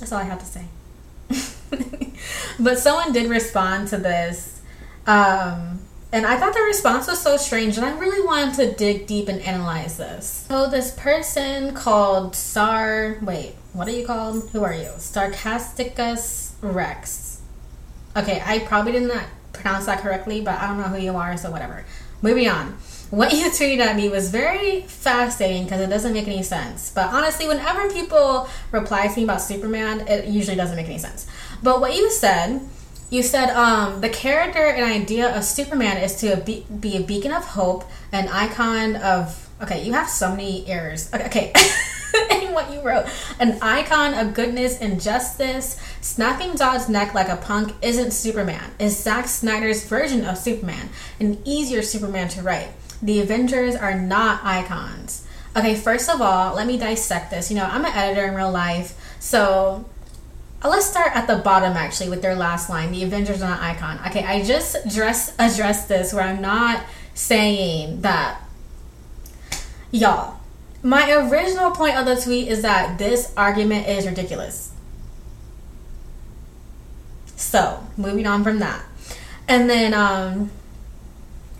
That's 0.00 0.10
all 0.10 0.18
I 0.18 0.24
have 0.24 0.40
to 0.40 0.44
say. 0.44 1.54
but 2.60 2.78
someone 2.78 3.12
did 3.12 3.30
respond 3.30 3.88
to 3.88 3.96
this. 3.96 4.60
Um, 5.06 5.80
and 6.10 6.24
I 6.24 6.38
thought 6.38 6.54
the 6.54 6.62
response 6.62 7.06
was 7.06 7.20
so 7.20 7.36
strange, 7.36 7.76
and 7.76 7.84
I 7.84 7.98
really 7.98 8.24
wanted 8.24 8.54
to 8.56 8.74
dig 8.74 9.06
deep 9.06 9.28
and 9.28 9.40
analyze 9.42 9.98
this. 9.98 10.46
So, 10.48 10.68
this 10.68 10.92
person 10.92 11.74
called 11.74 12.34
Sar. 12.34 13.18
Wait, 13.20 13.54
what 13.74 13.88
are 13.88 13.92
you 13.92 14.06
called? 14.06 14.48
Who 14.50 14.64
are 14.64 14.72
you? 14.72 14.88
Sarcasticus 14.96 16.56
Rex. 16.62 17.42
Okay, 18.16 18.42
I 18.44 18.60
probably 18.60 18.92
did 18.92 19.02
not 19.02 19.24
pronounce 19.52 19.86
that 19.86 20.00
correctly, 20.00 20.40
but 20.40 20.58
I 20.58 20.66
don't 20.66 20.78
know 20.78 20.84
who 20.84 20.98
you 20.98 21.14
are, 21.14 21.36
so 21.36 21.50
whatever. 21.50 21.84
Moving 22.22 22.48
on. 22.48 22.76
What 23.10 23.32
you 23.32 23.46
tweeted 23.50 23.78
at 23.78 23.96
me 23.96 24.08
was 24.08 24.30
very 24.30 24.82
fascinating 24.82 25.64
because 25.64 25.80
it 25.80 25.88
doesn't 25.88 26.12
make 26.12 26.26
any 26.26 26.42
sense. 26.42 26.90
But 26.94 27.12
honestly, 27.12 27.46
whenever 27.46 27.88
people 27.90 28.48
reply 28.70 29.06
to 29.06 29.16
me 29.16 29.24
about 29.24 29.40
Superman, 29.40 30.06
it 30.08 30.26
usually 30.26 30.56
doesn't 30.56 30.76
make 30.76 30.86
any 30.86 30.98
sense. 30.98 31.26
But 31.62 31.80
what 31.80 31.94
you 31.94 32.10
said 32.10 32.60
You 33.10 33.22
said 33.22 33.50
um, 33.50 34.02
the 34.02 34.10
character 34.10 34.66
and 34.66 34.84
idea 34.84 35.34
of 35.34 35.42
Superman 35.42 35.96
is 35.96 36.16
to 36.20 36.36
be, 36.36 36.66
be 36.68 36.96
a 36.96 37.00
beacon 37.00 37.32
of 37.32 37.44
hope, 37.44 37.84
an 38.12 38.28
icon 38.28 38.96
of. 38.96 39.48
Okay, 39.62 39.82
you 39.84 39.92
have 39.94 40.08
so 40.10 40.30
many 40.30 40.66
errors. 40.66 41.10
Okay. 41.12 41.52
in 42.30 42.52
what 42.52 42.72
you 42.72 42.80
wrote. 42.80 43.06
An 43.38 43.58
icon 43.60 44.14
of 44.14 44.34
goodness 44.34 44.78
and 44.80 45.00
justice. 45.00 45.80
Snapping 46.00 46.56
Zod's 46.56 46.88
neck 46.88 47.14
like 47.14 47.28
a 47.28 47.36
punk 47.36 47.74
isn't 47.82 48.12
Superman. 48.12 48.72
Is 48.78 48.98
Zack 48.98 49.28
Snyder's 49.28 49.84
version 49.84 50.24
of 50.24 50.38
Superman. 50.38 50.88
An 51.20 51.40
easier 51.44 51.82
Superman 51.82 52.28
to 52.30 52.42
write. 52.42 52.70
The 53.02 53.20
Avengers 53.20 53.76
are 53.76 53.98
not 53.98 54.40
icons. 54.44 55.26
Okay, 55.56 55.74
first 55.74 56.08
of 56.08 56.20
all, 56.20 56.54
let 56.54 56.66
me 56.66 56.78
dissect 56.78 57.30
this. 57.30 57.50
You 57.50 57.56
know, 57.56 57.64
I'm 57.64 57.84
an 57.84 57.92
editor 57.92 58.26
in 58.26 58.34
real 58.34 58.50
life, 58.50 59.16
so 59.18 59.84
let's 60.64 60.86
start 60.86 61.14
at 61.14 61.26
the 61.26 61.36
bottom 61.36 61.76
actually 61.76 62.08
with 62.08 62.22
their 62.22 62.34
last 62.34 62.68
line 62.68 62.90
the 62.92 63.02
avengers 63.02 63.42
are 63.42 63.50
not 63.50 63.60
icon. 63.60 63.98
Okay 64.06 64.24
i 64.24 64.42
just 64.42 64.74
address 64.86 65.34
address 65.38 65.86
this 65.86 66.12
where 66.12 66.24
i'm 66.24 66.40
not 66.40 66.84
saying 67.14 68.00
that 68.00 68.40
y'all 69.90 70.38
my 70.82 71.12
original 71.12 71.70
point 71.72 71.96
of 71.96 72.06
the 72.06 72.16
tweet 72.16 72.48
is 72.48 72.62
that 72.62 72.98
this 72.98 73.32
argument 73.36 73.88
is 73.88 74.06
ridiculous. 74.06 74.72
So 77.36 77.84
moving 77.96 78.26
on 78.26 78.44
from 78.44 78.58
that. 78.60 78.84
And 79.48 79.68
then 79.68 79.94
um 79.94 80.50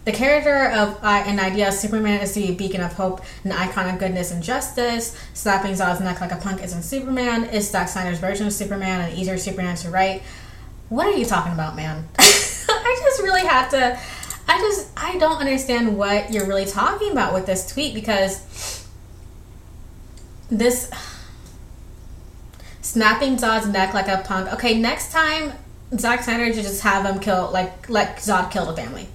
the 0.09 0.17
character 0.17 0.71
of 0.71 0.99
uh, 1.05 1.23
an 1.27 1.39
idea 1.39 1.69
of 1.69 1.75
Superman 1.75 2.23
is 2.23 2.33
to 2.33 2.41
be 2.41 2.49
a 2.49 2.55
beacon 2.55 2.81
of 2.81 2.95
hope, 2.95 3.21
an 3.45 3.53
icon 3.53 3.91
of 3.91 3.99
goodness 3.99 4.31
and 4.31 4.43
justice. 4.43 5.15
Slapping 5.35 5.73
Zod's 5.73 6.01
neck 6.01 6.23
like 6.23 6.33
a 6.33 6.37
punk 6.37 6.65
isn't 6.65 6.81
Superman. 6.81 7.45
Is 7.51 7.69
Zack 7.69 7.91
Snyder's 7.91 8.19
version 8.19 8.47
of 8.47 8.55
Superman 8.55 9.11
an 9.11 9.19
easier 9.19 9.37
Superman 9.37 9.77
to 9.77 9.91
write? 9.91 10.23
What 10.89 11.09
are 11.09 11.13
you 11.13 11.27
talking 11.27 11.53
about, 11.53 11.77
man? 11.77 12.09
I 12.19 13.01
just 13.03 13.21
really 13.21 13.47
have 13.47 13.69
to. 13.73 14.01
I 14.49 14.59
just 14.61 14.89
I 14.97 15.19
don't 15.19 15.37
understand 15.37 15.99
what 15.99 16.33
you're 16.33 16.47
really 16.47 16.65
talking 16.65 17.13
about 17.13 17.35
with 17.35 17.45
this 17.45 17.71
tweet 17.71 17.93
because 17.93 18.89
this 20.51 20.91
snapping 22.81 23.37
Zod's 23.37 23.69
neck 23.69 23.93
like 23.93 24.09
a 24.09 24.23
punk. 24.25 24.55
Okay, 24.55 24.81
next 24.81 25.13
time 25.13 25.53
Zack 25.99 26.23
Snyder 26.23 26.51
should 26.55 26.63
just 26.63 26.81
have 26.81 27.05
him 27.05 27.21
kill 27.21 27.51
like 27.53 27.91
like 27.91 28.17
Zod 28.21 28.51
kill 28.51 28.65
the 28.65 28.75
family 28.75 29.07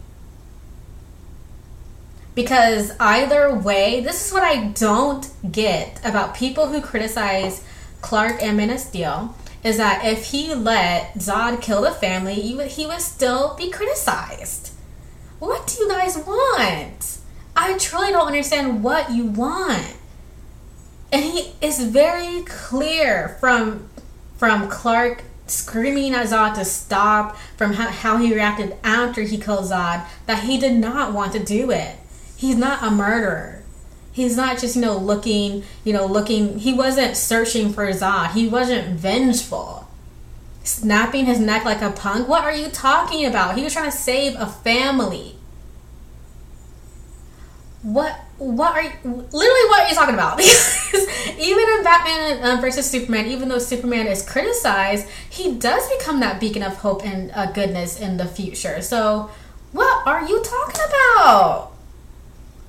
because 2.36 2.92
either 3.00 3.54
way, 3.54 4.02
this 4.02 4.28
is 4.28 4.34
what 4.34 4.44
I 4.44 4.68
don't 4.68 5.30
get 5.52 6.00
about 6.04 6.36
people 6.36 6.68
who 6.68 6.82
criticize 6.82 7.64
Clark 8.02 8.42
and 8.42 8.60
of 8.60 9.36
is 9.64 9.78
that 9.78 10.04
if 10.04 10.26
he 10.26 10.54
let 10.54 11.14
Zod 11.16 11.62
kill 11.62 11.84
the 11.84 11.92
family, 11.92 12.36
he 12.36 12.86
would 12.86 13.02
still 13.02 13.56
be 13.56 13.70
criticized. 13.70 14.74
What 15.40 15.68
do 15.68 15.84
you 15.84 15.90
guys 15.90 16.18
want? 16.18 17.20
I 17.56 17.78
truly 17.78 18.12
don't 18.12 18.28
understand 18.28 18.84
what 18.84 19.12
you 19.12 19.26
want. 19.26 19.96
And 21.12 21.24
he 21.24 21.54
is 21.62 21.84
very 21.84 22.42
clear 22.44 23.38
from 23.40 23.90
from 24.38 24.68
Clark 24.68 25.24
screaming 25.46 26.14
at 26.14 26.26
Zod 26.28 26.56
to 26.56 26.66
stop, 26.66 27.38
from 27.56 27.74
how, 27.74 27.90
how 27.90 28.18
he 28.18 28.34
reacted 28.34 28.76
after 28.84 29.22
he 29.22 29.38
killed 29.38 29.66
Zod, 29.66 30.06
that 30.26 30.44
he 30.44 30.58
did 30.58 30.74
not 30.74 31.14
want 31.14 31.32
to 31.34 31.40
do 31.40 31.72
it 31.72 31.96
he's 32.36 32.56
not 32.56 32.84
a 32.84 32.92
murderer. 32.92 33.64
He's 34.12 34.38
not 34.38 34.60
just, 34.60 34.76
you 34.76 34.82
know, 34.82 34.98
looking, 34.98 35.64
you 35.84 35.92
know, 35.92 36.06
looking, 36.06 36.60
he 36.60 36.74
wasn't 36.74 37.18
searching 37.18 37.74
for 37.74 37.88
Zod. 37.90 38.32
He 38.32 38.48
wasn't 38.48 39.00
vengeful. 39.00 39.88
Snapping 40.64 41.26
his 41.26 41.40
neck 41.40 41.66
like 41.66 41.82
a 41.82 41.90
punk? 41.90 42.28
What 42.28 42.44
are 42.44 42.56
you 42.56 42.70
talking 42.70 43.26
about? 43.26 43.58
He 43.58 43.64
was 43.64 43.74
trying 43.74 43.90
to 43.90 43.98
save 43.98 44.36
a 44.36 44.46
family. 44.46 45.36
What 47.82 48.18
what 48.38 48.76
are 48.76 48.84
you 48.84 48.92
literally 49.04 49.70
what 49.70 49.82
are 49.84 49.88
you 49.88 49.96
talking 49.96 50.16
about 50.16 50.40
even 51.40 51.70
in 51.78 51.84
batman 51.84 52.44
uh, 52.44 52.60
versus 52.60 52.90
superman 52.90 53.28
even 53.28 53.48
though 53.48 53.58
superman 53.60 54.08
is 54.08 54.28
criticized 54.28 55.08
he 55.30 55.56
does 55.56 55.88
become 55.98 56.20
that 56.20 56.40
beacon 56.40 56.64
of 56.64 56.76
hope 56.78 57.06
and 57.06 57.32
uh, 57.32 57.46
goodness 57.52 58.00
in 58.00 58.18
the 58.18 58.26
future 58.26 58.82
so 58.82 59.30
what 59.72 60.08
are 60.08 60.28
you 60.28 60.44
talking 60.44 60.82
about 60.90 61.73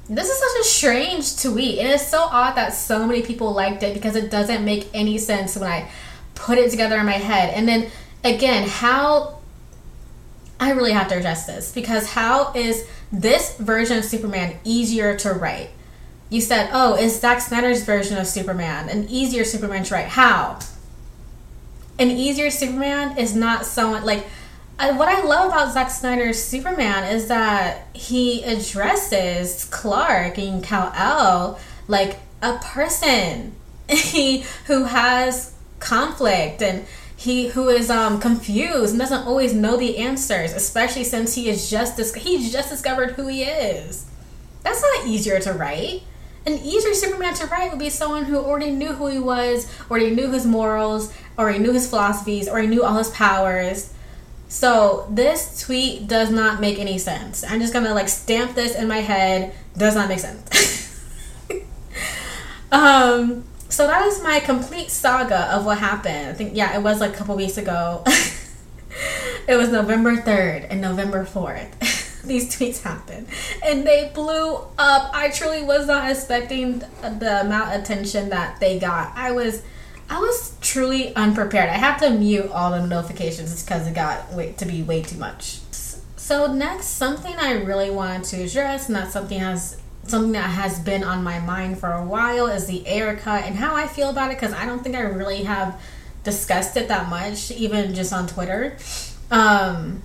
this 0.08 0.28
is 0.28 0.38
such 0.38 0.60
a 0.60 0.64
strange 0.64 1.42
tweet. 1.42 1.78
And 1.78 1.88
it's 1.88 2.06
so 2.06 2.22
odd 2.22 2.54
that 2.56 2.74
so 2.74 3.06
many 3.06 3.22
people 3.22 3.52
liked 3.52 3.82
it 3.82 3.94
because 3.94 4.16
it 4.16 4.30
doesn't 4.30 4.64
make 4.64 4.88
any 4.92 5.18
sense 5.18 5.56
when 5.56 5.70
I 5.70 5.90
put 6.34 6.58
it 6.58 6.70
together 6.70 6.98
in 6.98 7.06
my 7.06 7.12
head. 7.12 7.54
And 7.54 7.66
then 7.66 7.90
again, 8.22 8.68
how 8.68 9.38
I 10.60 10.70
really 10.72 10.92
have 10.92 11.08
to 11.08 11.16
address 11.16 11.46
this 11.46 11.72
because 11.72 12.10
how 12.10 12.52
is 12.54 12.86
this 13.12 13.56
version 13.56 13.98
of 13.98 14.04
Superman 14.04 14.58
easier 14.64 15.16
to 15.18 15.32
write? 15.32 15.70
You 16.30 16.40
said, 16.40 16.70
oh, 16.72 16.96
is 16.96 17.20
Zack 17.20 17.40
Snyder's 17.40 17.84
version 17.84 18.18
of 18.18 18.26
Superman 18.26 18.88
an 18.88 19.08
easier 19.08 19.44
Superman 19.44 19.84
to 19.84 19.94
write? 19.94 20.08
How? 20.08 20.58
An 21.98 22.10
easier 22.10 22.50
Superman 22.50 23.18
is 23.18 23.34
not 23.36 23.66
someone 23.66 24.04
like 24.04 24.26
what 24.78 25.08
I 25.08 25.22
love 25.22 25.46
about 25.46 25.72
Zack 25.72 25.90
Snyder's 25.90 26.42
Superman 26.42 27.14
is 27.14 27.28
that 27.28 27.86
he 27.92 28.42
addresses 28.42 29.64
Clark 29.66 30.38
and 30.38 30.62
Kal-El 30.62 31.58
like 31.86 32.18
a 32.42 32.58
person 32.58 33.54
he 33.88 34.44
who 34.66 34.84
has 34.84 35.54
conflict 35.78 36.62
and 36.62 36.86
he 37.16 37.48
who 37.48 37.68
is 37.68 37.88
um, 37.88 38.20
confused 38.20 38.90
and 38.90 38.98
doesn't 38.98 39.26
always 39.26 39.54
know 39.54 39.76
the 39.76 39.98
answers, 39.98 40.52
especially 40.52 41.04
since 41.04 41.34
he 41.34 41.48
is 41.48 41.70
just 41.70 41.96
dis- 41.96 42.14
he's 42.14 42.52
just 42.52 42.68
discovered 42.68 43.12
who 43.12 43.28
he 43.28 43.44
is. 43.44 44.06
That's 44.62 44.82
not 44.82 45.06
easier 45.06 45.38
to 45.40 45.52
write. 45.52 46.02
An 46.46 46.54
easier 46.54 46.92
Superman 46.92 47.32
to 47.34 47.46
write 47.46 47.70
would 47.70 47.78
be 47.78 47.88
someone 47.88 48.24
who 48.24 48.36
already 48.36 48.70
knew 48.70 48.92
who 48.92 49.06
he 49.06 49.18
was, 49.18 49.70
already 49.90 50.10
knew 50.10 50.30
his 50.30 50.44
morals, 50.44 51.14
already 51.38 51.60
knew 51.60 51.72
his 51.72 51.88
philosophies, 51.88 52.48
or 52.48 52.52
already 52.52 52.68
knew 52.68 52.82
all 52.82 52.98
his 52.98 53.10
powers 53.10 53.93
so 54.48 55.06
this 55.10 55.60
tweet 55.60 56.06
does 56.06 56.30
not 56.30 56.60
make 56.60 56.78
any 56.78 56.98
sense. 56.98 57.44
I'm 57.44 57.60
just 57.60 57.72
gonna 57.72 57.94
like 57.94 58.08
stamp 58.08 58.54
this 58.54 58.74
in 58.74 58.88
my 58.88 58.98
head. 58.98 59.54
Does 59.76 59.94
not 59.94 60.08
make 60.08 60.20
sense. 60.20 61.00
um. 62.72 63.44
So 63.68 63.88
that 63.88 64.06
is 64.06 64.22
my 64.22 64.38
complete 64.38 64.90
saga 64.90 65.52
of 65.52 65.64
what 65.64 65.78
happened. 65.78 66.28
I 66.28 66.32
think 66.32 66.54
yeah, 66.54 66.76
it 66.76 66.82
was 66.82 67.00
like 67.00 67.14
a 67.14 67.16
couple 67.16 67.34
weeks 67.34 67.56
ago. 67.56 68.04
it 69.48 69.56
was 69.56 69.70
November 69.70 70.16
third 70.16 70.64
and 70.70 70.80
November 70.80 71.24
fourth. 71.24 72.22
These 72.24 72.56
tweets 72.56 72.82
happened, 72.82 73.26
and 73.62 73.86
they 73.86 74.10
blew 74.14 74.54
up. 74.54 75.10
I 75.12 75.30
truly 75.34 75.62
was 75.62 75.86
not 75.86 76.10
expecting 76.10 76.78
the 77.02 77.40
amount 77.42 77.74
of 77.74 77.82
attention 77.82 78.30
that 78.30 78.60
they 78.60 78.78
got. 78.78 79.12
I 79.14 79.32
was 79.32 79.62
I 80.08 80.18
was 80.20 80.53
truly 80.74 81.14
unprepared. 81.14 81.70
I 81.70 81.76
have 81.76 82.00
to 82.00 82.10
mute 82.10 82.50
all 82.50 82.72
the 82.72 82.84
notifications 82.84 83.62
because 83.62 83.86
it 83.86 83.94
got 83.94 84.36
to 84.58 84.66
be 84.66 84.82
way 84.82 85.02
too 85.02 85.16
much. 85.16 85.60
So 86.16 86.52
next, 86.52 86.86
something 86.86 87.36
I 87.36 87.52
really 87.62 87.90
wanted 87.90 88.24
to 88.24 88.42
address, 88.42 88.88
and 88.88 88.96
that's 88.96 89.12
something 89.12 89.38
has 89.38 89.80
something 90.08 90.32
that 90.32 90.50
has 90.50 90.80
been 90.80 91.04
on 91.04 91.22
my 91.22 91.38
mind 91.38 91.78
for 91.78 91.92
a 91.92 92.04
while, 92.04 92.48
is 92.48 92.66
the 92.66 92.84
Ayer 92.88 93.14
cut 93.14 93.44
and 93.44 93.54
how 93.54 93.76
I 93.76 93.86
feel 93.86 94.10
about 94.10 94.32
it. 94.32 94.36
Because 94.36 94.52
I 94.52 94.66
don't 94.66 94.82
think 94.82 94.96
I 94.96 95.02
really 95.02 95.44
have 95.44 95.80
discussed 96.24 96.76
it 96.76 96.88
that 96.88 97.08
much, 97.08 97.52
even 97.52 97.94
just 97.94 98.12
on 98.12 98.26
Twitter. 98.26 98.76
Um, 99.30 100.02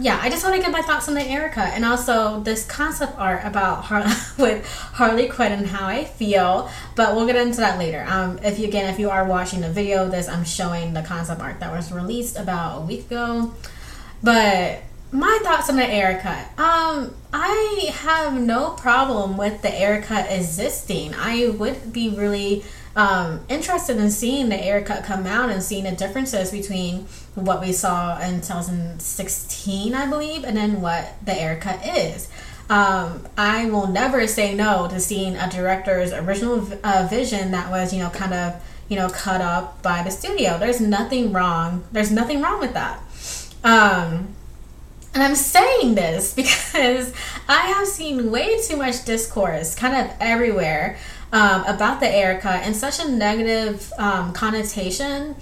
yeah, 0.00 0.18
I 0.22 0.30
just 0.30 0.44
want 0.44 0.54
to 0.54 0.62
get 0.62 0.70
my 0.70 0.82
thoughts 0.82 1.08
on 1.08 1.14
the 1.14 1.50
cut 1.52 1.74
and 1.74 1.84
also 1.84 2.40
this 2.40 2.64
concept 2.64 3.18
art 3.18 3.44
about 3.44 3.84
Har- 3.84 4.04
with 4.38 4.64
Harley 4.66 5.28
Quinn 5.28 5.52
and 5.52 5.66
how 5.66 5.88
I 5.88 6.04
feel. 6.04 6.70
But 6.94 7.16
we'll 7.16 7.26
get 7.26 7.34
into 7.34 7.58
that 7.58 7.78
later. 7.78 8.04
Um, 8.08 8.38
if 8.44 8.60
you 8.60 8.68
again, 8.68 8.92
if 8.92 9.00
you 9.00 9.10
are 9.10 9.24
watching 9.24 9.60
the 9.60 9.70
video, 9.70 10.08
this 10.08 10.28
I'm 10.28 10.44
showing 10.44 10.94
the 10.94 11.02
concept 11.02 11.40
art 11.40 11.58
that 11.60 11.72
was 11.72 11.90
released 11.90 12.38
about 12.38 12.78
a 12.78 12.80
week 12.82 13.06
ago. 13.06 13.54
But 14.22 14.82
my 15.10 15.38
thoughts 15.42 15.68
on 15.68 15.76
the 15.76 16.18
cut. 16.22 16.46
Um, 16.58 17.14
I 17.32 17.90
have 18.02 18.40
no 18.40 18.70
problem 18.70 19.36
with 19.36 19.62
the 19.62 20.02
cut 20.06 20.30
existing. 20.30 21.14
I 21.14 21.48
would 21.48 21.92
be 21.92 22.10
really 22.10 22.64
um, 22.94 23.44
interested 23.48 23.96
in 23.96 24.10
seeing 24.10 24.48
the 24.48 24.82
cut 24.84 25.04
come 25.04 25.26
out 25.26 25.50
and 25.50 25.62
seeing 25.62 25.84
the 25.84 25.92
differences 25.92 26.50
between 26.50 27.06
what 27.44 27.60
we 27.60 27.72
saw 27.72 28.20
in 28.20 28.36
2016, 28.36 29.94
I 29.94 30.06
believe, 30.08 30.44
and 30.44 30.56
then 30.56 30.80
what 30.80 31.14
the 31.24 31.32
Ayer 31.32 31.58
cut 31.60 31.84
is. 31.86 32.28
Um, 32.70 33.26
I 33.36 33.70
will 33.70 33.86
never 33.86 34.26
say 34.26 34.54
no 34.54 34.88
to 34.88 35.00
seeing 35.00 35.36
a 35.36 35.48
director's 35.48 36.12
original 36.12 36.68
uh, 36.84 37.06
vision 37.08 37.52
that 37.52 37.70
was, 37.70 37.94
you 37.94 38.00
know, 38.00 38.10
kind 38.10 38.34
of, 38.34 38.62
you 38.88 38.96
know, 38.96 39.08
cut 39.08 39.40
up 39.40 39.82
by 39.82 40.02
the 40.02 40.10
studio. 40.10 40.58
There's 40.58 40.80
nothing 40.80 41.32
wrong. 41.32 41.84
There's 41.92 42.10
nothing 42.10 42.42
wrong 42.42 42.60
with 42.60 42.74
that. 42.74 43.00
Um, 43.64 44.34
and 45.14 45.22
I'm 45.22 45.34
saying 45.34 45.94
this 45.94 46.34
because 46.36 47.14
I 47.48 47.60
have 47.62 47.88
seen 47.88 48.30
way 48.30 48.60
too 48.60 48.76
much 48.76 49.04
discourse 49.04 49.74
kind 49.74 50.06
of 50.06 50.14
everywhere 50.20 50.98
um, 51.32 51.64
about 51.64 52.00
the 52.00 52.06
Ayer 52.06 52.38
cut 52.40 52.64
and 52.64 52.76
such 52.76 53.00
a 53.00 53.08
negative 53.08 53.92
um, 53.98 54.32
connotation 54.32 55.36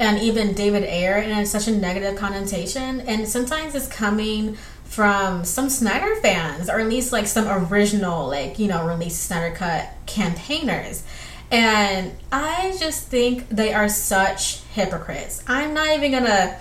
and 0.00 0.18
even 0.18 0.54
David 0.54 0.82
Ayer 0.82 1.16
and 1.16 1.40
it's 1.40 1.50
such 1.50 1.68
a 1.68 1.72
negative 1.72 2.16
connotation. 2.16 3.00
And 3.02 3.28
sometimes 3.28 3.74
it's 3.74 3.86
coming 3.86 4.56
from 4.84 5.44
some 5.44 5.68
Snyder 5.68 6.16
fans, 6.16 6.68
or 6.68 6.80
at 6.80 6.88
least 6.88 7.12
like 7.12 7.26
some 7.26 7.46
original, 7.46 8.26
like, 8.26 8.58
you 8.58 8.66
know, 8.66 8.84
release 8.84 9.16
Snyder 9.16 9.54
Cut 9.54 9.88
campaigners. 10.06 11.04
And 11.50 12.12
I 12.32 12.74
just 12.80 13.08
think 13.08 13.48
they 13.50 13.74
are 13.74 13.88
such 13.88 14.62
hypocrites. 14.72 15.44
I'm 15.46 15.74
not 15.74 15.90
even 15.90 16.12
gonna 16.12 16.58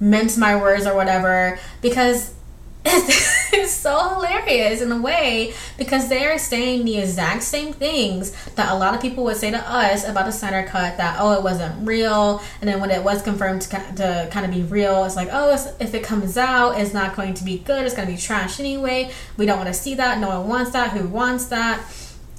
mince 0.00 0.38
my 0.38 0.56
words 0.56 0.86
or 0.86 0.96
whatever 0.96 1.60
because 1.82 2.32
it's 3.52 3.72
so 3.72 4.14
hilarious 4.14 4.80
in 4.80 4.90
a 4.90 5.00
way 5.00 5.52
because 5.76 6.08
they 6.08 6.24
are 6.24 6.38
saying 6.38 6.86
the 6.86 6.98
exact 6.98 7.42
same 7.42 7.74
things 7.74 8.32
that 8.54 8.72
a 8.72 8.74
lot 8.74 8.94
of 8.94 9.02
people 9.02 9.22
would 9.22 9.36
say 9.36 9.50
to 9.50 9.58
us 9.58 10.08
about 10.08 10.24
the 10.24 10.32
Snyder 10.32 10.66
Cut 10.66 10.96
that 10.96 11.18
oh 11.20 11.32
it 11.32 11.42
wasn't 11.42 11.86
real 11.86 12.42
and 12.60 12.68
then 12.68 12.80
when 12.80 12.90
it 12.90 13.04
was 13.04 13.20
confirmed 13.20 13.60
to, 13.62 13.68
to 13.96 14.28
kind 14.30 14.46
of 14.46 14.52
be 14.52 14.62
real 14.62 15.04
it's 15.04 15.14
like 15.14 15.28
oh 15.30 15.52
it's, 15.52 15.66
if 15.78 15.92
it 15.92 16.02
comes 16.02 16.38
out 16.38 16.80
it's 16.80 16.94
not 16.94 17.14
going 17.14 17.34
to 17.34 17.44
be 17.44 17.58
good 17.58 17.84
it's 17.84 17.94
going 17.94 18.08
to 18.08 18.14
be 18.14 18.18
trash 18.18 18.58
anyway 18.58 19.10
we 19.36 19.44
don't 19.44 19.58
want 19.58 19.68
to 19.68 19.74
see 19.74 19.94
that 19.94 20.18
no 20.18 20.28
one 20.28 20.48
wants 20.48 20.70
that 20.70 20.92
who 20.92 21.06
wants 21.06 21.46
that 21.46 21.84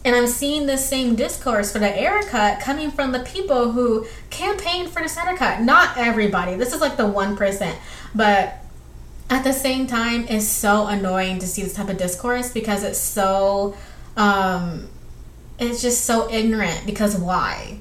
and 0.03 0.15
I'm 0.15 0.27
seeing 0.27 0.65
this 0.65 0.87
same 0.87 1.13
discourse 1.13 1.71
for 1.71 1.77
the 1.77 1.87
Ayer 1.87 2.23
cut 2.23 2.59
coming 2.59 2.89
from 2.89 3.11
the 3.11 3.19
people 3.19 3.73
who 3.73 4.07
campaigned 4.31 4.89
for 4.89 5.01
the 5.01 5.07
Snyder 5.07 5.37
cut. 5.37 5.61
Not 5.61 5.95
everybody. 5.95 6.55
This 6.55 6.73
is 6.73 6.81
like 6.81 6.97
the 6.97 7.03
1%. 7.03 7.75
But 8.15 8.60
at 9.31 9.45
the 9.45 9.53
same 9.53 9.87
time, 9.87 10.25
it's 10.27 10.45
so 10.45 10.87
annoying 10.87 11.39
to 11.39 11.47
see 11.47 11.63
this 11.63 11.73
type 11.73 11.87
of 11.87 11.97
discourse 11.97 12.51
because 12.51 12.83
it's 12.83 12.99
so, 12.99 13.77
um, 14.17 14.89
it's 15.57 15.81
just 15.81 16.03
so 16.03 16.29
ignorant. 16.29 16.85
Because 16.85 17.15
why? 17.15 17.79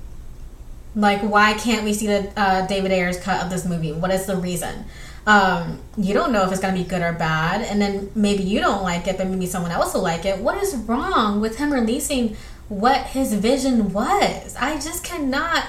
Like, 0.94 1.22
why 1.22 1.54
can't 1.54 1.84
we 1.84 1.92
see 1.92 2.06
the 2.06 2.32
uh, 2.36 2.68
David 2.68 2.92
Ayer's 2.92 3.18
cut 3.18 3.42
of 3.42 3.50
this 3.50 3.64
movie? 3.64 3.92
What 3.92 4.12
is 4.12 4.26
the 4.26 4.36
reason? 4.36 4.84
Um, 5.26 5.80
you 5.96 6.14
don't 6.14 6.32
know 6.32 6.44
if 6.44 6.52
it's 6.52 6.60
gonna 6.60 6.72
be 6.72 6.84
good 6.84 7.02
or 7.02 7.12
bad, 7.12 7.62
and 7.62 7.82
then 7.82 8.12
maybe 8.14 8.44
you 8.44 8.60
don't 8.60 8.84
like 8.84 9.08
it, 9.08 9.18
but 9.18 9.26
maybe 9.26 9.46
someone 9.46 9.72
else 9.72 9.92
will 9.92 10.02
like 10.02 10.24
it. 10.24 10.38
What 10.38 10.62
is 10.62 10.76
wrong 10.76 11.40
with 11.40 11.58
him 11.58 11.72
releasing 11.72 12.36
what 12.68 13.06
his 13.06 13.34
vision 13.34 13.92
was? 13.92 14.54
I 14.54 14.74
just 14.74 15.02
cannot 15.02 15.66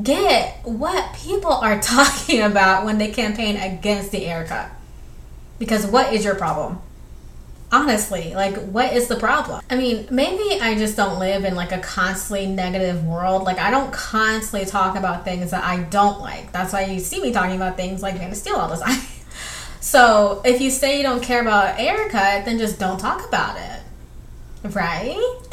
get 0.00 0.60
what 0.62 1.12
people 1.14 1.52
are 1.52 1.80
talking 1.80 2.40
about 2.40 2.84
when 2.84 2.98
they 2.98 3.10
campaign 3.10 3.56
against 3.56 4.12
the 4.12 4.24
Ayer 4.24 4.46
cut. 4.46 4.70
Because 5.58 5.86
what 5.86 6.12
is 6.12 6.24
your 6.24 6.34
problem? 6.34 6.80
Honestly, 7.70 8.32
like, 8.34 8.56
what 8.56 8.94
is 8.94 9.08
the 9.08 9.16
problem? 9.16 9.60
I 9.68 9.76
mean, 9.76 10.08
maybe 10.10 10.58
I 10.60 10.74
just 10.78 10.96
don't 10.96 11.18
live 11.18 11.44
in 11.44 11.54
like 11.54 11.72
a 11.72 11.78
constantly 11.78 12.46
negative 12.46 13.04
world. 13.04 13.42
Like, 13.42 13.58
I 13.58 13.70
don't 13.70 13.92
constantly 13.92 14.68
talk 14.68 14.96
about 14.96 15.24
things 15.24 15.50
that 15.50 15.64
I 15.64 15.82
don't 15.82 16.20
like. 16.20 16.50
That's 16.52 16.72
why 16.72 16.84
you 16.84 16.98
see 16.98 17.20
me 17.20 17.32
talking 17.32 17.56
about 17.56 17.76
things 17.76 18.02
like 18.02 18.14
Man 18.14 18.30
of 18.30 18.36
Steel 18.36 18.56
all 18.56 18.68
the 18.68 18.76
time. 18.84 19.00
so, 19.80 20.40
if 20.46 20.62
you 20.62 20.70
say 20.70 20.96
you 20.96 21.02
don't 21.02 21.22
care 21.22 21.42
about 21.42 21.76
cut, 22.10 22.46
then 22.46 22.58
just 22.58 22.78
don't 22.78 22.98
talk 22.98 23.26
about 23.28 23.58
it. 23.58 24.70
Right? 24.74 25.18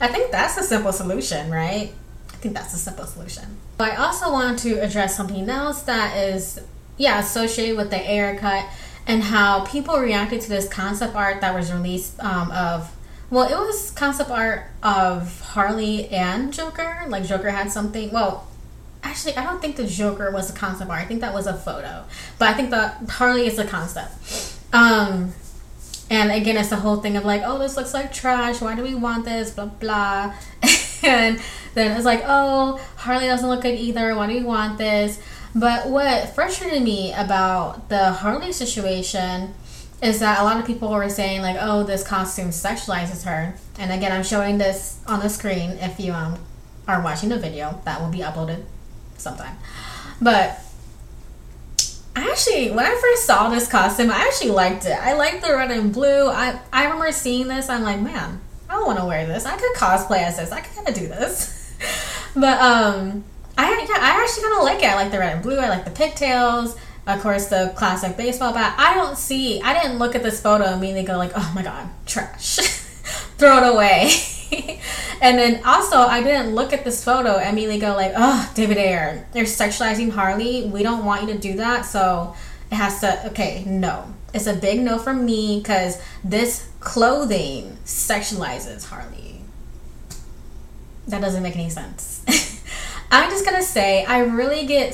I 0.00 0.08
think 0.08 0.30
that's 0.30 0.58
a 0.58 0.62
simple 0.62 0.92
solution, 0.92 1.50
right? 1.50 1.92
I 2.32 2.36
think 2.36 2.54
that's 2.54 2.74
a 2.74 2.78
simple 2.78 3.06
solution. 3.06 3.56
But 3.78 3.92
I 3.92 3.96
also 3.96 4.30
want 4.30 4.58
to 4.60 4.80
address 4.82 5.16
something 5.16 5.48
else 5.48 5.82
that 5.82 6.16
is, 6.18 6.60
yeah, 6.98 7.20
associated 7.20 7.78
with 7.78 7.90
the 7.90 8.36
cut 8.38 8.66
and 9.06 9.22
how 9.22 9.64
people 9.64 9.98
reacted 9.98 10.40
to 10.40 10.48
this 10.48 10.68
concept 10.68 11.14
art 11.14 11.40
that 11.40 11.54
was 11.54 11.72
released 11.72 12.18
um, 12.20 12.50
of 12.50 12.94
well 13.30 13.48
it 13.48 13.56
was 13.56 13.90
concept 13.90 14.30
art 14.30 14.66
of 14.82 15.40
harley 15.40 16.08
and 16.08 16.52
joker. 16.52 17.04
Like 17.08 17.24
joker 17.24 17.50
had 17.50 17.70
something 17.70 18.10
well 18.10 18.48
actually 19.02 19.36
i 19.36 19.44
don't 19.44 19.60
think 19.60 19.76
the 19.76 19.86
joker 19.86 20.30
was 20.30 20.50
a 20.50 20.52
concept 20.54 20.90
art. 20.90 21.00
I 21.00 21.04
think 21.04 21.20
that 21.20 21.34
was 21.34 21.46
a 21.46 21.54
photo. 21.54 22.04
But 22.38 22.48
i 22.48 22.54
think 22.54 22.70
that 22.70 23.08
harley 23.10 23.46
is 23.46 23.58
a 23.58 23.66
concept. 23.66 24.12
Um 24.72 25.32
and 26.10 26.30
again 26.30 26.56
it's 26.56 26.70
the 26.70 26.76
whole 26.76 26.96
thing 26.96 27.16
of 27.16 27.24
like 27.24 27.42
oh 27.44 27.58
this 27.58 27.76
looks 27.76 27.94
like 27.94 28.12
trash. 28.12 28.60
Why 28.60 28.74
do 28.74 28.82
we 28.82 28.94
want 28.94 29.24
this? 29.24 29.50
Blah 29.50 29.66
blah. 29.66 30.34
And 31.06 31.38
then 31.74 31.94
it's 31.94 32.06
like 32.06 32.22
oh 32.24 32.80
harley 32.96 33.26
doesn't 33.26 33.46
look 33.46 33.60
good 33.60 33.78
either. 33.78 34.14
Why 34.14 34.26
do 34.26 34.34
we 34.34 34.42
want 34.42 34.78
this 34.78 35.20
but 35.54 35.88
what 35.88 36.34
frustrated 36.34 36.82
me 36.82 37.12
about 37.12 37.88
the 37.88 38.12
Harley 38.12 38.52
situation 38.52 39.54
is 40.02 40.20
that 40.20 40.40
a 40.40 40.44
lot 40.44 40.58
of 40.58 40.66
people 40.66 40.90
were 40.90 41.08
saying 41.08 41.42
like, 41.42 41.56
"Oh, 41.58 41.82
this 41.84 42.06
costume 42.06 42.48
sexualizes 42.50 43.24
her." 43.24 43.54
And 43.78 43.92
again, 43.92 44.12
I'm 44.12 44.24
showing 44.24 44.58
this 44.58 44.98
on 45.06 45.20
the 45.20 45.28
screen 45.28 45.70
if 45.80 46.00
you 46.00 46.12
um 46.12 46.38
are 46.86 47.02
watching 47.02 47.28
the 47.28 47.38
video 47.38 47.80
that 47.84 48.00
will 48.00 48.10
be 48.10 48.18
uploaded 48.18 48.64
sometime. 49.16 49.56
But 50.20 50.60
I 52.16 52.30
actually, 52.30 52.70
when 52.70 52.84
I 52.84 52.98
first 53.00 53.24
saw 53.24 53.48
this 53.48 53.68
costume, 53.68 54.10
I 54.10 54.18
actually 54.18 54.50
liked 54.50 54.84
it. 54.86 54.92
I 54.92 55.14
liked 55.14 55.42
the 55.42 55.52
red 55.52 55.70
and 55.70 55.92
blue. 55.92 56.28
I 56.28 56.60
I 56.72 56.84
remember 56.84 57.10
seeing 57.12 57.48
this. 57.48 57.68
I'm 57.68 57.82
like, 57.82 58.00
man, 58.00 58.40
I 58.68 58.82
want 58.82 58.98
to 58.98 59.04
wear 59.04 59.26
this. 59.26 59.46
I 59.46 59.56
could 59.56 59.74
cosplay 59.74 60.18
as 60.18 60.36
this. 60.36 60.52
I 60.52 60.60
could 60.60 60.74
kind 60.74 60.88
of 60.88 60.94
do 60.94 61.06
this. 61.08 61.74
but 62.34 62.60
um, 62.60 63.24
I 63.56 63.70
yeah, 63.88 63.96
I 64.00 64.22
actually 64.22 64.42
kind 64.44 64.56
of 64.56 64.64
like 64.64 64.82
it. 64.82 64.90
I 64.90 64.94
like 64.94 65.12
the 65.12 65.18
red 65.18 65.34
and 65.34 65.42
blue. 65.42 65.58
I 65.58 65.68
like 65.68 65.84
the 65.84 65.90
pigtails. 65.90 66.76
Of 67.06 67.20
course, 67.20 67.46
the 67.46 67.72
classic 67.76 68.16
baseball 68.16 68.52
bat. 68.52 68.74
I 68.78 68.94
don't 68.94 69.16
see. 69.16 69.60
I 69.60 69.74
didn't 69.74 69.98
look 69.98 70.14
at 70.14 70.22
this 70.22 70.40
photo 70.40 70.64
and 70.64 70.76
immediately 70.76 71.04
go 71.04 71.18
like, 71.18 71.32
"Oh 71.34 71.52
my 71.54 71.62
god, 71.62 71.88
trash." 72.06 72.56
Throw 73.36 73.58
it 73.58 73.74
away. 73.74 74.10
and 75.20 75.38
then 75.38 75.62
also, 75.64 75.98
I 75.98 76.22
didn't 76.22 76.54
look 76.54 76.72
at 76.72 76.84
this 76.84 77.04
photo 77.04 77.36
and 77.36 77.50
immediately 77.50 77.78
go 77.78 77.94
like, 77.94 78.12
"Oh, 78.16 78.50
David 78.54 78.78
Ayer, 78.78 79.26
you're 79.34 79.44
sexualizing 79.44 80.10
Harley. 80.10 80.66
We 80.66 80.82
don't 80.82 81.04
want 81.04 81.22
you 81.22 81.34
to 81.34 81.38
do 81.38 81.54
that." 81.56 81.82
So 81.82 82.34
it 82.70 82.76
has 82.76 83.00
to. 83.00 83.28
Okay, 83.28 83.64
no. 83.66 84.14
It's 84.32 84.48
a 84.48 84.54
big 84.54 84.80
no 84.80 84.98
from 84.98 85.24
me 85.24 85.58
because 85.58 86.02
this 86.24 86.68
clothing 86.80 87.76
sexualizes 87.84 88.86
Harley. 88.86 89.42
That 91.06 91.20
doesn't 91.20 91.42
make 91.42 91.54
any 91.54 91.70
sense. 91.70 92.24
I'm 93.14 93.30
just 93.30 93.44
gonna 93.44 93.62
say 93.62 94.04
I 94.04 94.24
really 94.24 94.66
get 94.66 94.92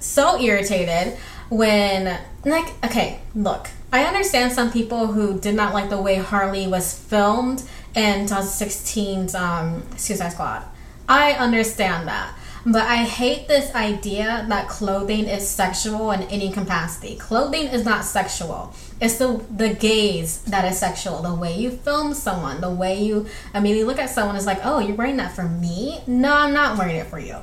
so 0.00 0.40
irritated 0.40 1.16
when 1.48 2.18
like 2.44 2.84
okay 2.84 3.20
look 3.34 3.68
I 3.92 4.04
understand 4.04 4.52
some 4.52 4.72
people 4.72 5.06
who 5.06 5.38
did 5.38 5.54
not 5.54 5.72
like 5.72 5.88
the 5.88 6.02
way 6.02 6.16
Harley 6.16 6.66
was 6.66 6.92
filmed 6.98 7.62
in 7.94 8.26
2016's 8.26 9.34
um, 9.34 9.82
Suicide 9.96 10.32
Squad. 10.32 10.64
I 11.08 11.32
understand 11.32 12.06
that. 12.08 12.36
But 12.70 12.82
I 12.82 12.96
hate 12.96 13.48
this 13.48 13.74
idea 13.74 14.44
that 14.50 14.68
clothing 14.68 15.24
is 15.24 15.48
sexual 15.48 16.10
in 16.10 16.24
any 16.24 16.52
capacity. 16.52 17.16
Clothing 17.16 17.68
is 17.68 17.82
not 17.82 18.04
sexual. 18.04 18.74
It's 19.00 19.16
the 19.16 19.42
the 19.50 19.72
gaze 19.72 20.42
that 20.42 20.70
is 20.70 20.78
sexual. 20.78 21.22
The 21.22 21.34
way 21.34 21.56
you 21.56 21.70
film 21.70 22.12
someone, 22.12 22.60
the 22.60 22.70
way 22.70 23.02
you 23.02 23.26
immediately 23.54 23.84
look 23.84 23.98
at 23.98 24.10
someone 24.10 24.36
is 24.36 24.44
like, 24.44 24.58
oh, 24.64 24.80
you're 24.80 24.96
wearing 24.96 25.16
that 25.16 25.32
for 25.32 25.44
me? 25.44 26.02
No, 26.06 26.30
I'm 26.30 26.52
not 26.52 26.76
wearing 26.76 26.96
it 26.96 27.06
for 27.06 27.18
you. 27.18 27.36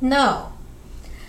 No. 0.00 0.52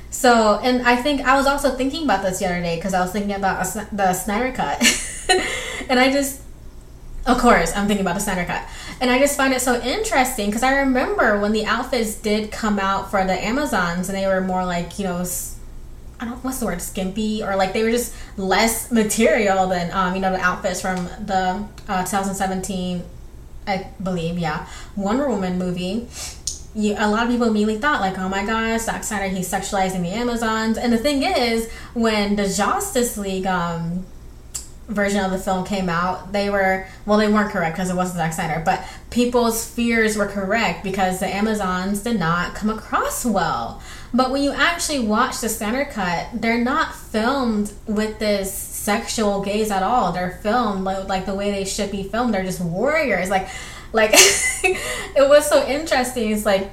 So, 0.09 0.59
and 0.63 0.81
I 0.81 0.95
think 0.95 1.21
I 1.21 1.35
was 1.35 1.45
also 1.45 1.75
thinking 1.75 2.05
about 2.05 2.23
this 2.23 2.39
the 2.39 2.45
other 2.47 2.61
day 2.61 2.77
because 2.77 2.95
I 2.95 3.01
was 3.01 3.11
thinking 3.11 3.35
about 3.35 3.67
a, 3.67 3.87
the 3.95 4.13
Snyder 4.13 4.51
cut, 4.51 4.81
and 5.89 5.99
I 5.99 6.11
just, 6.11 6.41
of 7.25 7.39
course, 7.39 7.75
I'm 7.75 7.88
thinking 7.88 8.05
about 8.05 8.15
the 8.15 8.21
Snyder 8.21 8.45
cut, 8.45 8.67
and 9.01 9.09
I 9.09 9.17
just 9.17 9.35
find 9.35 9.53
it 9.53 9.61
so 9.61 9.81
interesting 9.81 10.47
because 10.47 10.61
I 10.61 10.77
remember 10.77 11.39
when 11.39 11.53
the 11.53 11.65
outfits 11.65 12.15
did 12.15 12.51
come 12.51 12.77
out 12.77 13.09
for 13.09 13.23
the 13.25 13.33
Amazons, 13.33 14.09
and 14.09 14.17
they 14.17 14.27
were 14.27 14.41
more 14.41 14.63
like 14.63 14.99
you 14.99 15.05
know 15.05 15.25
I 16.19 16.25
don't 16.25 16.43
what's 16.43 16.59
the 16.59 16.65
word 16.65 16.81
skimpy 16.81 17.43
or 17.43 17.55
like 17.55 17.73
they 17.73 17.83
were 17.83 17.91
just 17.91 18.15
less 18.38 18.91
material 18.91 19.67
than 19.67 19.91
um, 19.91 20.15
you 20.15 20.21
know 20.21 20.31
the 20.31 20.39
outfits 20.39 20.81
from 20.81 21.05
the 21.25 21.65
uh, 21.88 22.03
2017 22.03 23.03
I 23.67 23.88
believe 24.01 24.38
yeah 24.38 24.67
Wonder 24.95 25.27
Woman 25.27 25.57
movie. 25.57 26.07
You, 26.75 26.95
a 26.97 27.09
lot 27.09 27.23
of 27.23 27.29
people 27.29 27.47
immediately 27.47 27.77
thought 27.77 28.01
like, 28.01 28.19
oh 28.19 28.27
my 28.27 28.45
gosh, 28.45 28.81
Zack 28.81 29.05
Snyder 29.05 29.33
he's 29.33 29.49
sexualizing 29.49 30.01
the 30.01 30.09
Amazons. 30.09 30.77
And 30.77 30.91
the 30.91 30.97
thing 30.97 31.23
is, 31.23 31.71
when 31.93 32.35
the 32.35 32.49
Justice 32.49 33.17
League 33.17 33.47
um, 33.47 34.05
version 34.87 35.23
of 35.23 35.31
the 35.31 35.37
film 35.37 35.65
came 35.65 35.89
out, 35.89 36.31
they 36.31 36.49
were 36.49 36.87
well, 37.05 37.17
they 37.17 37.27
weren't 37.27 37.51
correct 37.51 37.75
because 37.75 37.89
it 37.89 37.95
wasn't 37.95 38.17
Zack 38.17 38.33
Snyder, 38.33 38.61
but 38.63 38.85
people's 39.09 39.67
fears 39.67 40.15
were 40.15 40.27
correct 40.27 40.83
because 40.83 41.19
the 41.19 41.27
Amazons 41.27 42.01
did 42.01 42.19
not 42.19 42.55
come 42.55 42.69
across 42.69 43.25
well. 43.25 43.81
But 44.13 44.31
when 44.31 44.43
you 44.43 44.51
actually 44.51 44.99
watch 44.99 45.41
the 45.41 45.49
Snyder 45.49 45.85
cut, 45.85 46.29
they're 46.33 46.63
not 46.63 46.95
filmed 46.95 47.73
with 47.85 48.19
this 48.19 48.53
sexual 48.53 49.41
gaze 49.41 49.71
at 49.71 49.83
all. 49.83 50.11
They're 50.11 50.39
filmed 50.41 50.83
like, 50.83 51.07
like 51.07 51.25
the 51.25 51.35
way 51.35 51.51
they 51.51 51.65
should 51.65 51.91
be 51.91 52.03
filmed. 52.03 52.33
They're 52.33 52.43
just 52.43 52.61
warriors. 52.61 53.29
Like, 53.29 53.49
like 53.91 54.11
it 54.13 55.27
was 55.27 55.47
so 55.49 55.67
interesting. 55.67 56.31
It's 56.31 56.45
like 56.45 56.69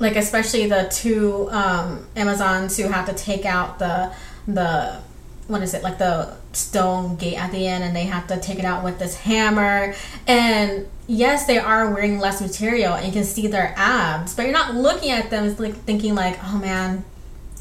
like 0.00 0.16
especially 0.16 0.66
the 0.66 0.88
two 0.90 1.48
um, 1.50 2.06
Amazons 2.16 2.76
who 2.76 2.88
have 2.88 3.06
to 3.06 3.14
take 3.14 3.44
out 3.44 3.78
the 3.78 4.12
the 4.48 5.00
what 5.46 5.62
is 5.62 5.74
it 5.74 5.82
like 5.82 5.98
the 5.98 6.34
stone 6.52 7.16
gate 7.16 7.36
at 7.36 7.52
the 7.52 7.66
end 7.66 7.84
and 7.84 7.94
they 7.94 8.04
have 8.04 8.26
to 8.26 8.38
take 8.38 8.58
it 8.58 8.64
out 8.64 8.84
with 8.84 8.98
this 8.98 9.16
hammer. 9.16 9.94
And 10.26 10.88
yes 11.06 11.46
they 11.46 11.58
are 11.58 11.92
wearing 11.92 12.18
less 12.18 12.40
material 12.40 12.94
and 12.94 13.06
you 13.06 13.12
can 13.12 13.24
see 13.24 13.48
their 13.48 13.74
abs 13.76 14.32
but 14.34 14.42
you're 14.42 14.52
not 14.52 14.76
looking 14.76 15.10
at 15.10 15.28
them 15.28 15.56
like 15.56 15.74
thinking 15.74 16.14
like 16.14 16.38
oh 16.44 16.56
man 16.58 17.04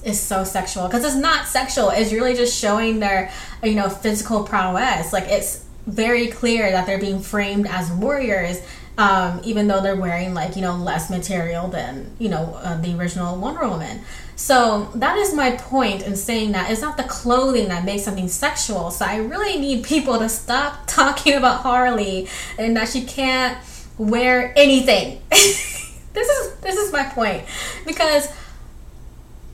it's 0.04 0.19
so 0.19 0.43
sexual. 0.43 0.88
Because 0.88 1.04
it's 1.04 1.15
not 1.15 1.45
sexual. 1.45 1.89
It's 1.89 2.13
really 2.13 2.34
just 2.34 2.58
showing 2.58 2.99
their 2.99 3.32
you 3.63 3.75
know 3.75 3.89
physical 3.89 4.43
prowess. 4.43 5.12
Like 5.13 5.25
it's 5.25 5.65
very 5.88 6.28
clear 6.28 6.71
that 6.71 6.86
they're 6.86 6.99
being 6.99 7.19
framed 7.19 7.67
as 7.67 7.91
warriors 7.91 8.62
um, 8.99 9.39
even 9.45 9.67
though 9.67 9.82
they're 9.82 9.95
wearing 9.95 10.34
like 10.34 10.58
you 10.58 10.62
know 10.62 10.75
less 10.75 11.10
material 11.10 11.69
than 11.69 12.12
you 12.19 12.28
know 12.28 12.54
uh, 12.62 12.80
the 12.82 12.93
original 12.99 13.38
wonder 13.38 13.65
woman 13.67 14.02
so 14.39 14.89
that 14.95 15.17
is 15.17 15.34
my 15.34 15.52
point 15.52 16.04
in 16.04 16.15
saying 16.15 16.54
that 16.54 16.71
it's 16.71 16.80
not 16.82 16.95
the 16.95 17.04
clothing 17.04 17.67
that 17.67 17.84
makes 17.84 18.04
something 18.04 18.30
sexual. 18.30 18.89
So 18.89 19.04
I 19.04 19.17
really 19.17 19.60
need 19.60 19.84
people 19.84 20.17
to 20.17 20.30
stop 20.30 20.84
talking 20.88 21.34
about 21.34 21.60
Harley 21.60 22.30
and 22.58 22.78
that 22.78 22.88
she 22.88 23.04
can't 23.04 23.58
wear 23.97 24.54
anything. 24.56 25.21
this 25.30 26.15
is 26.15 26.56
this 26.62 26.78
is 26.78 26.93
my 26.93 27.04
point 27.04 27.43
because 27.86 28.30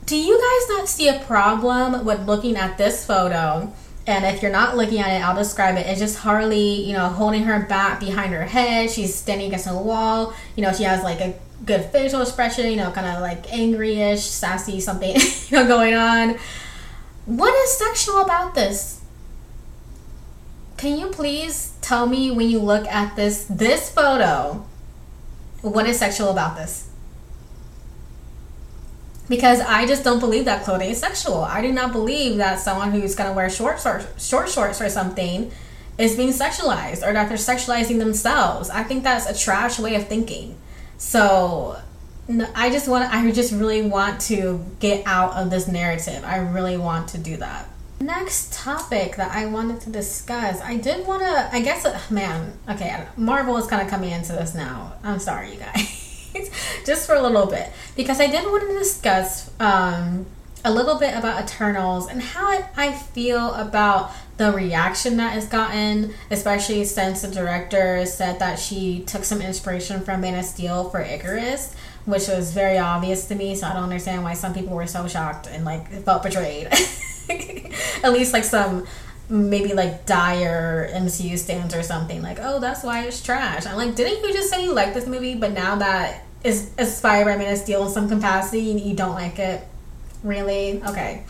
do 0.05 0.15
you 0.15 0.35
guys 0.35 0.77
not 0.77 0.87
see 0.87 1.07
a 1.07 1.19
problem 1.21 2.05
with 2.05 2.27
looking 2.27 2.55
at 2.55 2.77
this 2.77 3.03
photo? 3.03 3.73
And 4.05 4.23
if 4.23 4.43
you're 4.43 4.51
not 4.51 4.77
looking 4.77 4.99
at 4.99 5.19
it, 5.19 5.27
I'll 5.27 5.35
describe 5.35 5.77
it. 5.77 5.87
It's 5.87 5.99
just 5.99 6.19
Harley, 6.19 6.85
you 6.85 6.93
know, 6.93 7.09
holding 7.09 7.41
her 7.45 7.65
back 7.65 7.99
behind 7.99 8.33
her 8.33 8.43
head. 8.43 8.91
She's 8.91 9.15
standing 9.15 9.47
against 9.47 9.65
a 9.65 9.73
wall. 9.73 10.35
You 10.55 10.61
know, 10.61 10.71
she 10.73 10.83
has 10.83 11.01
like 11.01 11.21
a 11.21 11.33
good 11.63 11.85
facial 11.85 12.21
expression, 12.21 12.69
you 12.69 12.75
know, 12.75 12.91
kind 12.91 13.07
of 13.07 13.21
like 13.21 13.51
angry-ish, 13.53 14.21
sassy 14.23 14.79
something, 14.79 15.15
you 15.49 15.57
know, 15.57 15.67
going 15.67 15.93
on. 15.93 16.37
What 17.25 17.53
is 17.53 17.77
sexual 17.77 18.21
about 18.21 18.55
this? 18.55 19.01
Can 20.77 20.97
you 20.97 21.07
please 21.07 21.73
tell 21.81 22.05
me 22.05 22.31
when 22.31 22.49
you 22.49 22.59
look 22.59 22.85
at 22.87 23.15
this 23.15 23.45
this 23.45 23.89
photo, 23.89 24.65
what 25.61 25.87
is 25.87 25.97
sexual 25.97 26.29
about 26.29 26.57
this? 26.57 26.89
Because 29.27 29.61
I 29.61 29.87
just 29.87 30.03
don't 30.03 30.19
believe 30.19 30.45
that 30.45 30.63
clothing 30.63 30.91
is 30.91 30.99
sexual. 30.99 31.43
I 31.43 31.61
do 31.61 31.71
not 31.71 31.91
believe 31.91 32.37
that 32.37 32.59
someone 32.59 32.91
who's 32.91 33.15
gonna 33.15 33.33
wear 33.33 33.49
short 33.49 33.79
short, 33.79 34.05
short 34.19 34.49
shorts 34.49 34.81
or 34.81 34.89
something 34.89 35.51
is 35.97 36.15
being 36.15 36.29
sexualized 36.29 37.07
or 37.07 37.13
that 37.13 37.29
they're 37.29 37.37
sexualizing 37.37 37.99
themselves. 37.99 38.69
I 38.69 38.83
think 38.83 39.03
that's 39.03 39.27
a 39.27 39.37
trash 39.37 39.79
way 39.79 39.95
of 39.95 40.07
thinking. 40.07 40.57
So 40.97 41.77
I 42.55 42.69
just 42.71 42.87
want 42.87 43.13
I 43.13 43.29
just 43.31 43.53
really 43.53 43.83
want 43.83 44.21
to 44.21 44.65
get 44.79 45.05
out 45.05 45.33
of 45.33 45.49
this 45.49 45.67
narrative. 45.67 46.23
I 46.23 46.37
really 46.37 46.77
want 46.77 47.09
to 47.09 47.17
do 47.17 47.37
that. 47.37 47.69
Next 47.99 48.53
topic 48.53 49.15
that 49.15 49.31
I 49.31 49.45
wanted 49.45 49.81
to 49.81 49.89
discuss. 49.89 50.59
I 50.61 50.77
did 50.77 51.05
want 51.07 51.21
to 51.21 51.49
I 51.53 51.61
guess 51.61 51.85
uh, 51.85 51.99
man, 52.09 52.53
okay, 52.69 53.05
Marvel 53.15 53.57
is 53.57 53.67
kind 53.67 53.81
of 53.81 53.89
coming 53.89 54.11
into 54.11 54.33
this 54.33 54.55
now. 54.55 54.93
I'm 55.03 55.19
sorry 55.19 55.53
you 55.53 55.59
guys. 55.59 56.01
just 56.85 57.05
for 57.05 57.15
a 57.15 57.21
little 57.21 57.45
bit 57.45 57.71
because 57.95 58.19
I 58.19 58.27
did 58.27 58.43
want 58.45 58.63
to 58.69 58.77
discuss 58.77 59.51
um 59.59 60.25
a 60.65 60.71
little 60.73 60.97
bit 60.97 61.15
about 61.15 61.43
Eternals 61.43 62.07
and 62.07 62.21
how 62.21 62.67
I 62.75 62.91
feel 62.91 63.53
about 63.53 64.11
the 64.37 64.51
reaction 64.51 65.17
that 65.17 65.37
it's 65.37 65.47
gotten, 65.47 66.13
especially 66.29 66.83
since 66.83 67.21
the 67.21 67.29
director 67.29 68.05
said 68.05 68.39
that 68.39 68.59
she 68.59 69.01
took 69.01 69.23
some 69.23 69.41
inspiration 69.41 70.01
from 70.01 70.21
Man 70.21 70.37
of 70.37 70.45
Steel 70.45 70.89
for 70.89 70.99
Icarus, 70.99 71.73
which 72.05 72.27
was 72.27 72.51
very 72.51 72.77
obvious 72.77 73.25
to 73.27 73.35
me. 73.35 73.55
So 73.55 73.67
I 73.67 73.73
don't 73.73 73.83
understand 73.83 74.23
why 74.23 74.33
some 74.33 74.53
people 74.53 74.75
were 74.75 74.87
so 74.87 75.07
shocked 75.07 75.47
and 75.47 75.63
like 75.63 75.89
felt 76.03 76.23
betrayed. 76.23 76.67
At 78.03 78.11
least 78.11 78.33
like 78.33 78.43
some 78.43 78.85
maybe 79.29 79.73
like 79.73 80.05
dire 80.05 80.89
MCU 80.93 81.37
stands 81.37 81.73
or 81.73 81.81
something 81.81 82.21
like, 82.21 82.37
oh, 82.41 82.59
that's 82.59 82.83
why 82.83 83.05
it's 83.05 83.21
trash. 83.23 83.65
I'm 83.65 83.77
like, 83.77 83.95
didn't 83.95 84.23
you 84.23 84.33
just 84.33 84.49
say 84.49 84.63
you 84.63 84.73
like 84.73 84.93
this 84.93 85.07
movie, 85.07 85.35
but 85.35 85.53
now 85.53 85.77
that 85.77 86.25
is 86.43 86.71
inspired 86.77 87.25
by 87.25 87.37
Man 87.37 87.53
of 87.53 87.59
Steel 87.59 87.85
in 87.85 87.91
some 87.91 88.09
capacity, 88.09 88.59
you 88.59 88.95
don't 88.95 89.15
like 89.15 89.39
it? 89.39 89.65
Really? 90.23 90.83
Okay. 90.83 91.23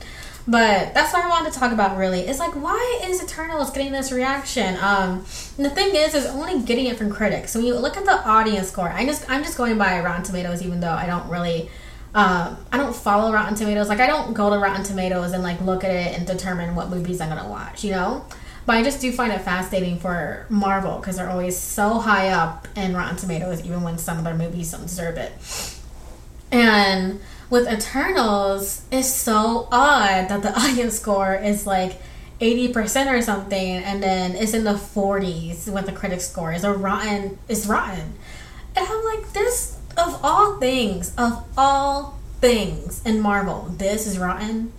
But 0.48 0.94
that's 0.94 1.12
what 1.12 1.26
I 1.26 1.28
wanted 1.28 1.54
to 1.54 1.60
talk 1.60 1.72
about 1.72 1.98
really. 1.98 2.22
It's 2.22 2.40
like 2.40 2.54
why 2.54 3.02
is 3.04 3.24
Eternals 3.24 3.72
getting 3.72 3.92
this 3.92 4.12
reaction? 4.12 4.78
Um 4.80 5.26
the 5.58 5.70
thing 5.70 5.96
is 5.96 6.14
is 6.14 6.26
only 6.28 6.62
getting 6.62 6.86
it 6.86 6.98
from 6.98 7.12
critics. 7.12 7.52
So 7.52 7.60
when 7.60 7.68
you 7.68 7.76
look 7.76 7.98
at 7.98 8.06
the 8.06 8.28
audience 8.28 8.70
score, 8.70 8.90
I 8.90 9.06
just 9.06 9.30
I'm 9.30 9.44
just 9.44 9.58
going 9.58 9.78
by 9.78 10.00
Rotten 10.02 10.24
Tomatoes 10.24 10.62
even 10.62 10.80
though 10.80 10.92
I 10.92 11.08
don't 11.08 11.28
really 11.30 11.70
um, 12.16 12.58
I 12.72 12.78
don't 12.78 12.96
follow 12.96 13.34
Rotten 13.34 13.56
Tomatoes. 13.56 13.90
Like 13.90 14.00
I 14.00 14.08
don't 14.08 14.34
go 14.34 14.50
to 14.50 14.58
Rotten 14.58 14.86
Tomatoes 14.86 15.34
and 15.34 15.44
like 15.44 15.60
look 15.60 15.84
at 15.84 15.92
it 15.92 16.18
and 16.18 16.26
determine 16.26 16.74
what 16.74 16.90
movies 16.90 17.20
I'm 17.20 17.28
gonna 17.28 17.50
watch, 17.50 17.84
you 17.84 17.92
know. 17.92 18.26
But 18.66 18.78
I 18.78 18.84
just 18.84 19.02
do 19.02 19.12
find 19.12 19.34
it 19.34 19.42
fascinating 19.42 20.00
for 20.00 20.46
Marvel 20.50 20.98
because 20.98 21.18
they're 21.18 21.30
always 21.30 21.58
so 21.58 22.00
high 22.00 22.30
up 22.30 22.70
in 22.78 22.96
Rotten 22.96 23.18
Tomatoes, 23.18 23.66
even 23.66 23.84
when 23.84 23.98
some 23.98 24.18
of 24.18 24.24
their 24.24 24.34
movies 24.34 24.72
don't 24.72 24.84
deserve 24.84 25.18
it. 25.18 25.34
And 26.54 27.20
with 27.50 27.72
Eternals, 27.72 28.84
it's 28.92 29.08
so 29.08 29.68
odd 29.72 30.30
that 30.30 30.42
the 30.42 30.52
audience 30.60 31.00
score 31.00 31.36
is 31.36 31.66
like 31.66 32.02
80% 32.42 33.12
or 33.12 33.22
something 33.22 33.58
and 33.58 34.04
then 34.04 34.36
it's 34.36 34.54
in 34.54 34.66
the 34.66 34.74
40s 34.74 35.72
with 35.72 35.86
the 35.86 35.92
critic 35.92 36.22
score. 36.22 36.52
It's 36.52 36.64
a 36.64 36.74
rotten 36.74 37.38
it's 37.48 37.66
rotten. 37.66 38.14
And 38.76 38.86
I'm 38.88 39.06
like, 39.06 39.32
this 39.32 39.80
of 39.98 40.20
all 40.24 40.58
things, 40.58 41.14
of 41.18 41.46
all 41.58 42.20
things 42.42 43.02
in 43.06 43.22
Marvel, 43.22 43.74
this 43.78 44.06
is 44.06 44.20
rotten. 44.20 44.74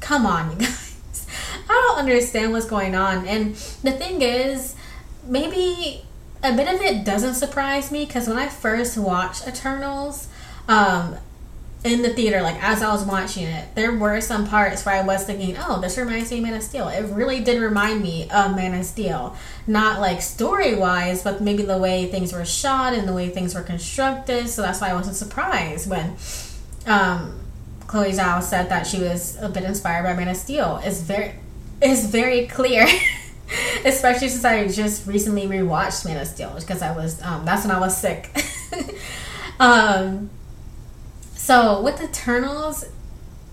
Come 0.00 0.26
on, 0.26 0.50
you 0.60 0.66
guys. 0.66 1.26
I 1.68 1.72
don't 1.72 1.98
understand 1.98 2.52
what's 2.52 2.66
going 2.66 2.94
on. 2.94 3.26
And 3.26 3.54
the 3.54 3.92
thing 3.92 4.20
is, 4.20 4.74
maybe 5.26 6.04
a 6.42 6.52
bit 6.54 6.72
of 6.72 6.80
it 6.80 7.04
doesn't 7.04 7.34
surprise 7.34 7.90
me 7.90 8.04
because 8.04 8.28
when 8.28 8.38
I 8.38 8.48
first 8.48 8.98
watched 8.98 9.46
Eternals, 9.46 10.28
um, 10.68 11.16
in 11.84 12.02
the 12.02 12.10
theater, 12.10 12.42
like 12.42 12.62
as 12.62 12.80
I 12.80 12.92
was 12.92 13.04
watching 13.04 13.44
it, 13.44 13.74
there 13.74 13.92
were 13.92 14.20
some 14.20 14.46
parts 14.46 14.86
where 14.86 14.94
I 14.94 15.02
was 15.02 15.24
thinking, 15.24 15.56
"Oh, 15.58 15.80
this 15.80 15.98
reminds 15.98 16.30
me 16.30 16.38
of 16.38 16.44
Man 16.44 16.54
of 16.54 16.62
Steel." 16.62 16.88
It 16.88 17.02
really 17.12 17.40
did 17.40 17.60
remind 17.60 18.02
me 18.02 18.30
of 18.30 18.54
Man 18.54 18.78
of 18.78 18.84
Steel, 18.84 19.36
not 19.66 20.00
like 20.00 20.22
story 20.22 20.76
wise, 20.76 21.24
but 21.24 21.40
maybe 21.40 21.64
the 21.64 21.78
way 21.78 22.06
things 22.06 22.32
were 22.32 22.44
shot 22.44 22.94
and 22.94 23.08
the 23.08 23.12
way 23.12 23.30
things 23.30 23.54
were 23.54 23.62
constructed. 23.62 24.48
So 24.48 24.62
that's 24.62 24.80
why 24.80 24.90
I 24.90 24.94
wasn't 24.94 25.16
surprised 25.16 25.90
when 25.90 26.16
um, 26.86 27.40
Chloe 27.88 28.12
Zhao 28.12 28.40
said 28.42 28.68
that 28.68 28.86
she 28.86 29.00
was 29.00 29.36
a 29.40 29.48
bit 29.48 29.64
inspired 29.64 30.04
by 30.04 30.14
Man 30.14 30.28
of 30.28 30.36
Steel. 30.36 30.80
It's 30.84 31.00
very, 31.00 31.34
it's 31.80 32.06
very 32.06 32.46
clear. 32.46 32.86
Especially 33.84 34.28
since 34.28 34.44
I 34.44 34.66
just 34.68 35.06
recently 35.06 35.46
rewatched 35.46 36.06
Man 36.06 36.16
of 36.16 36.28
Steel 36.28 36.54
because 36.58 36.80
I 36.80 36.94
was 36.94 37.20
um, 37.22 37.44
that's 37.44 37.66
when 37.66 37.74
I 37.74 37.80
was 37.80 37.96
sick. 37.96 38.30
um, 39.60 40.30
so 41.42 41.82
with 41.82 42.00
Eternals, 42.00 42.84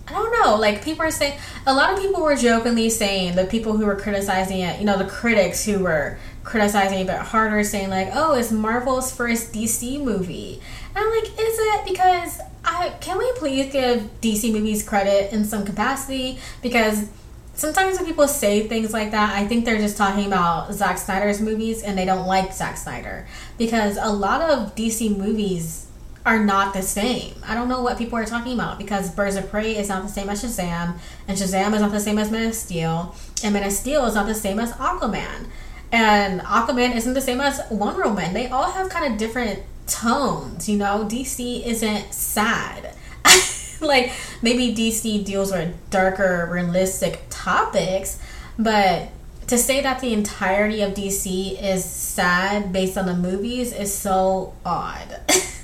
I 0.07 0.11
don't 0.11 0.31
know. 0.43 0.57
Like 0.57 0.83
people 0.83 1.03
are 1.03 1.09
saying, 1.09 1.39
a 1.65 1.73
lot 1.73 1.91
of 1.91 1.99
people 1.99 2.21
were 2.21 2.35
jokingly 2.35 2.87
saying 2.87 3.35
the 3.35 3.45
people 3.45 3.77
who 3.77 3.87
were 3.87 3.95
criticizing 3.95 4.59
it, 4.59 4.77
you 4.77 4.85
know, 4.85 4.95
the 4.95 5.09
critics 5.09 5.65
who 5.65 5.79
were 5.79 6.19
criticizing 6.43 6.99
it 6.99 7.01
a 7.01 7.05
bit 7.05 7.17
harder, 7.17 7.63
saying 7.63 7.89
like, 7.89 8.09
"Oh, 8.13 8.35
it's 8.35 8.51
Marvel's 8.51 9.11
first 9.11 9.53
DC 9.53 10.03
movie." 10.03 10.61
And 10.95 11.03
I'm 11.03 11.09
like, 11.09 11.29
is 11.29 11.57
it? 11.59 11.85
Because 11.87 12.39
I 12.63 12.89
can 13.01 13.17
we 13.17 13.31
please 13.37 13.73
give 13.73 14.21
DC 14.21 14.53
movies 14.53 14.83
credit 14.83 15.33
in 15.33 15.43
some 15.43 15.65
capacity? 15.65 16.37
Because 16.61 17.09
sometimes 17.55 17.97
when 17.97 18.05
people 18.05 18.27
say 18.27 18.67
things 18.67 18.93
like 18.93 19.09
that, 19.11 19.35
I 19.35 19.47
think 19.47 19.65
they're 19.65 19.79
just 19.79 19.97
talking 19.97 20.27
about 20.27 20.71
Zack 20.75 20.99
Snyder's 20.99 21.41
movies 21.41 21.81
and 21.81 21.97
they 21.97 22.05
don't 22.05 22.27
like 22.27 22.53
Zack 22.53 22.77
Snyder 22.77 23.25
because 23.57 23.97
a 23.99 24.13
lot 24.13 24.41
of 24.41 24.75
DC 24.75 25.17
movies 25.17 25.87
are 26.25 26.43
not 26.43 26.73
the 26.73 26.81
same. 26.81 27.33
I 27.47 27.55
don't 27.55 27.69
know 27.69 27.81
what 27.81 27.97
people 27.97 28.17
are 28.17 28.25
talking 28.25 28.53
about 28.53 28.77
because 28.77 29.09
Birds 29.11 29.35
of 29.35 29.49
Prey 29.49 29.77
is 29.77 29.89
not 29.89 30.03
the 30.03 30.09
same 30.09 30.29
as 30.29 30.43
Shazam, 30.43 30.97
and 31.27 31.37
Shazam 31.37 31.73
is 31.73 31.81
not 31.81 31.91
the 31.91 31.99
same 31.99 32.17
as 32.17 32.29
Man 32.31 32.47
of 32.47 32.55
Steel, 32.55 33.15
and 33.43 33.53
Man 33.53 33.63
of 33.63 33.71
Steel 33.71 34.05
is 34.05 34.15
not 34.15 34.27
the 34.27 34.35
same 34.35 34.59
as 34.59 34.71
Aquaman, 34.73 35.47
and 35.91 36.41
Aquaman 36.41 36.95
isn't 36.95 37.13
the 37.13 37.21
same 37.21 37.41
as 37.41 37.61
Wonder 37.71 38.03
Woman. 38.03 38.33
They 38.33 38.47
all 38.47 38.71
have 38.71 38.89
kind 38.89 39.11
of 39.11 39.17
different 39.17 39.63
tones, 39.87 40.69
you 40.69 40.77
know. 40.77 41.07
DC 41.09 41.65
isn't 41.65 42.13
sad. 42.13 42.93
like 43.81 44.11
maybe 44.41 44.75
DC 44.75 45.25
deals 45.25 45.51
with 45.51 45.75
darker, 45.89 46.47
realistic 46.51 47.23
topics, 47.29 48.19
but 48.57 49.09
to 49.47 49.57
say 49.57 49.81
that 49.81 49.99
the 49.99 50.13
entirety 50.13 50.81
of 50.83 50.93
DC 50.93 51.59
is 51.61 51.83
sad 51.83 52.71
based 52.71 52.97
on 52.97 53.07
the 53.07 53.15
movies 53.15 53.73
is 53.73 53.91
so 53.91 54.53
odd. 54.63 55.21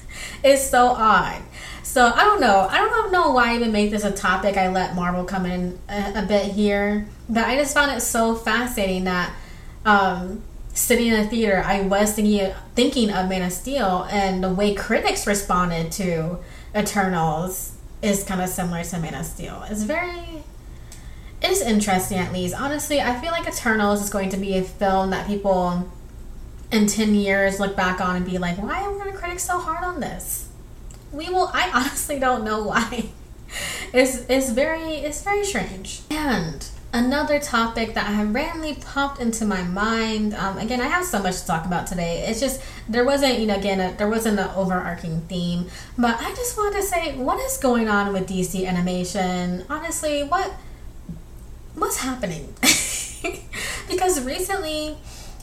It's 0.45 0.69
so 0.69 0.89
odd. 0.89 1.41
So 1.81 2.05
I 2.05 2.23
don't 2.23 2.39
know. 2.39 2.67
I 2.69 2.77
don't 2.77 3.11
know 3.11 3.31
why 3.31 3.51
I 3.51 3.55
even 3.55 3.71
make 3.71 3.89
this 3.89 4.03
a 4.03 4.11
topic. 4.11 4.57
I 4.57 4.69
let 4.69 4.95
Marvel 4.95 5.23
come 5.23 5.47
in 5.47 5.79
a, 5.89 6.19
a 6.19 6.25
bit 6.27 6.51
here, 6.51 7.07
but 7.27 7.45
I 7.45 7.55
just 7.55 7.73
found 7.73 7.91
it 7.91 8.01
so 8.01 8.35
fascinating 8.35 9.05
that 9.05 9.33
um, 9.85 10.43
sitting 10.71 11.07
in 11.07 11.19
a 11.19 11.27
theater, 11.27 11.63
I 11.65 11.81
was 11.81 12.13
thinking 12.13 12.53
thinking 12.75 13.09
of 13.09 13.27
Man 13.27 13.41
of 13.41 13.53
Steel, 13.53 14.07
and 14.11 14.43
the 14.43 14.53
way 14.53 14.75
critics 14.75 15.25
responded 15.25 15.91
to 15.93 16.37
Eternals 16.75 17.75
is 18.03 18.23
kind 18.23 18.39
of 18.39 18.49
similar 18.49 18.83
to 18.83 18.99
Man 18.99 19.15
of 19.15 19.25
Steel. 19.25 19.63
It's 19.67 19.81
very 19.81 20.43
it 21.41 21.49
is 21.49 21.61
interesting 21.61 22.19
at 22.19 22.31
least. 22.31 22.53
Honestly, 22.59 23.01
I 23.01 23.19
feel 23.19 23.31
like 23.31 23.47
Eternals 23.47 24.03
is 24.03 24.11
going 24.11 24.29
to 24.29 24.37
be 24.37 24.57
a 24.57 24.63
film 24.63 25.09
that 25.09 25.25
people 25.25 25.91
in 26.71 26.87
10 26.87 27.15
years 27.15 27.59
look 27.59 27.75
back 27.75 28.01
on 28.01 28.15
and 28.15 28.25
be 28.25 28.37
like, 28.37 28.57
why 28.57 28.81
are 28.83 29.11
the 29.11 29.17
critics 29.17 29.43
so 29.43 29.59
hard 29.59 29.83
on 29.83 29.99
this? 29.99 30.49
We 31.11 31.29
will, 31.29 31.49
I 31.53 31.71
honestly 31.73 32.19
don't 32.19 32.43
know 32.43 32.63
why. 32.63 33.09
It's, 33.93 34.25
it's 34.29 34.49
very, 34.49 34.95
it's 34.95 35.23
very 35.23 35.45
strange. 35.45 36.01
And 36.09 36.67
another 36.95 37.39
topic 37.39 37.93
that 37.93 38.05
have 38.05 38.33
randomly 38.33 38.75
popped 38.75 39.19
into 39.19 39.45
my 39.45 39.61
mind. 39.61 40.33
Um, 40.33 40.57
again, 40.57 40.79
I 40.79 40.87
have 40.87 41.05
so 41.05 41.21
much 41.21 41.41
to 41.41 41.45
talk 41.45 41.65
about 41.65 41.87
today. 41.87 42.25
It's 42.27 42.39
just 42.39 42.61
there 42.87 43.03
wasn't, 43.03 43.39
you 43.39 43.47
know, 43.47 43.55
again, 43.57 43.81
a, 43.81 43.95
there 43.97 44.07
wasn't 44.07 44.39
an 44.39 44.49
overarching 44.55 45.21
theme. 45.21 45.67
But 45.97 46.19
I 46.21 46.33
just 46.35 46.57
wanted 46.57 46.77
to 46.77 46.83
say, 46.83 47.17
what 47.17 47.39
is 47.41 47.57
going 47.57 47.89
on 47.89 48.13
with 48.13 48.29
DC 48.29 48.65
animation? 48.65 49.65
Honestly, 49.69 50.23
what 50.23 50.53
what's 51.75 51.97
happening? 51.97 52.53
because 53.89 54.23
recently, 54.23 54.97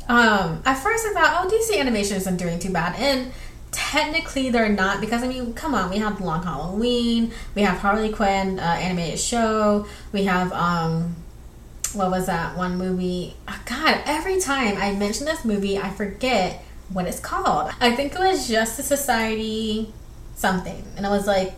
um, 0.09 0.63
at 0.65 0.75
first 0.75 1.07
I 1.07 1.13
thought, 1.13 1.45
oh, 1.45 1.49
DC 1.49 1.79
animation 1.79 2.17
isn't 2.17 2.37
doing 2.37 2.59
too 2.59 2.73
bad, 2.73 2.97
and 2.99 3.33
technically 3.71 4.51
they're 4.51 4.69
not 4.69 5.01
because 5.01 5.23
I 5.23 5.29
mean, 5.29 5.55
come 5.55 5.75
on, 5.75 5.91
we 5.91 5.99
have 5.99 6.21
Long 6.21 6.43
Halloween, 6.43 7.33
we 7.55 7.63
have 7.63 7.79
Harley 7.79 8.13
Quinn 8.13 8.59
uh, 8.59 8.63
animated 8.63 9.19
show, 9.19 9.87
we 10.13 10.25
have 10.25 10.53
um, 10.53 11.17
what 11.95 12.11
was 12.11 12.27
that 12.27 12.57
one 12.57 12.77
movie? 12.77 13.37
Oh, 13.49 13.61
God, 13.67 14.01
every 14.07 14.41
time 14.41 14.77
I 14.77 14.95
mention 14.95 15.27
this 15.27 15.45
movie, 15.45 15.79
I 15.79 15.91
forget 15.91 16.65
what 16.89 17.07
it's 17.07 17.21
called. 17.21 17.73
I 17.81 17.95
think 17.95 18.15
it 18.15 18.19
was 18.19 18.49
Justice 18.49 18.87
Society 18.87 19.93
something, 20.35 20.85
and 20.97 21.07
it 21.07 21.09
was 21.09 21.27
like 21.27 21.55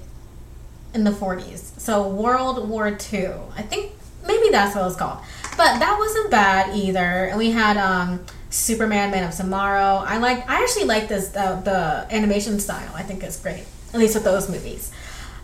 in 0.93 1.05
the 1.05 1.11
40s. 1.11 1.79
So 1.79 2.09
World 2.09 2.69
War 2.69 2.89
II. 2.89 3.29
I 3.57 3.63
think 3.63 3.93
maybe 4.27 4.51
that's 4.51 4.75
what 4.75 4.83
it 4.83 4.85
was 4.85 4.97
called. 4.97 5.19
But 5.57 5.79
that 5.79 5.97
wasn't 5.99 6.31
bad 6.31 6.77
either. 6.77 7.27
And 7.27 7.39
we 7.39 7.51
had 7.51 7.77
um, 7.77 8.25
Superman, 8.51 9.11
Man 9.11 9.25
of 9.25 9.35
Tomorrow. 9.35 10.05
I 10.07 10.19
like. 10.19 10.49
I 10.49 10.63
actually 10.63 10.85
like 10.85 11.09
this 11.09 11.29
the 11.29 12.07
animation 12.11 12.59
style. 12.61 12.93
I 12.95 13.03
think 13.03 13.23
it's 13.23 13.41
great, 13.41 13.65
at 13.93 14.01
least 14.01 14.15
with 14.15 14.25
those 14.25 14.49
movies. 14.49 14.93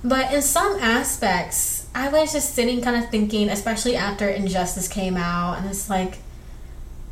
But 0.03 0.33
in 0.33 0.43
some 0.43 0.79
aspects, 0.81 1.87
I 1.95 2.09
was 2.09 2.33
just 2.33 2.55
sitting, 2.55 2.81
kind 2.81 3.03
of 3.03 3.11
thinking, 3.11 3.51
especially 3.51 3.97
after 3.97 4.29
Injustice 4.29 4.89
came 4.89 5.17
out, 5.17 5.59
and 5.59 5.69
it's 5.69 5.91
like, 5.91 6.19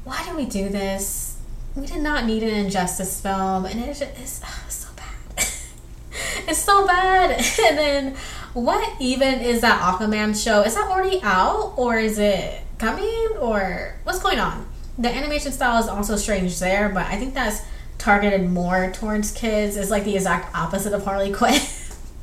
why 0.04 0.24
did 0.24 0.36
we 0.36 0.46
do 0.46 0.68
this? 0.70 1.36
We 1.76 1.86
did 1.86 2.00
not 2.00 2.24
need 2.24 2.42
an 2.42 2.54
Injustice 2.54 3.20
film, 3.20 3.66
and 3.66 3.84
just, 3.84 4.02
it's, 4.02 4.40
it's 4.66 4.74
so 4.74 4.88
bad. 4.96 5.36
it's 6.48 6.58
so 6.58 6.86
bad. 6.86 7.30
and 7.66 7.78
then 7.78 8.16
what 8.54 9.00
even 9.00 9.40
is 9.40 9.60
that 9.60 9.80
Aquaman 9.82 10.42
show? 10.42 10.62
Is 10.62 10.74
that 10.74 10.88
already 10.88 11.20
out 11.22 11.74
or 11.76 11.98
is 11.98 12.18
it 12.18 12.62
coming 12.78 13.28
or 13.40 13.94
what's 14.04 14.20
going 14.20 14.38
on? 14.38 14.66
The 14.98 15.14
animation 15.14 15.52
style 15.52 15.80
is 15.80 15.88
also 15.88 16.16
strange 16.16 16.58
there, 16.58 16.88
but 16.88 17.06
I 17.06 17.16
think 17.16 17.34
that's 17.34 17.62
targeted 17.98 18.48
more 18.48 18.90
towards 18.92 19.32
kids. 19.32 19.76
It's 19.76 19.90
like 19.90 20.04
the 20.04 20.14
exact 20.14 20.54
opposite 20.56 20.92
of 20.92 21.04
Harley 21.04 21.32
Quinn. 21.32 21.60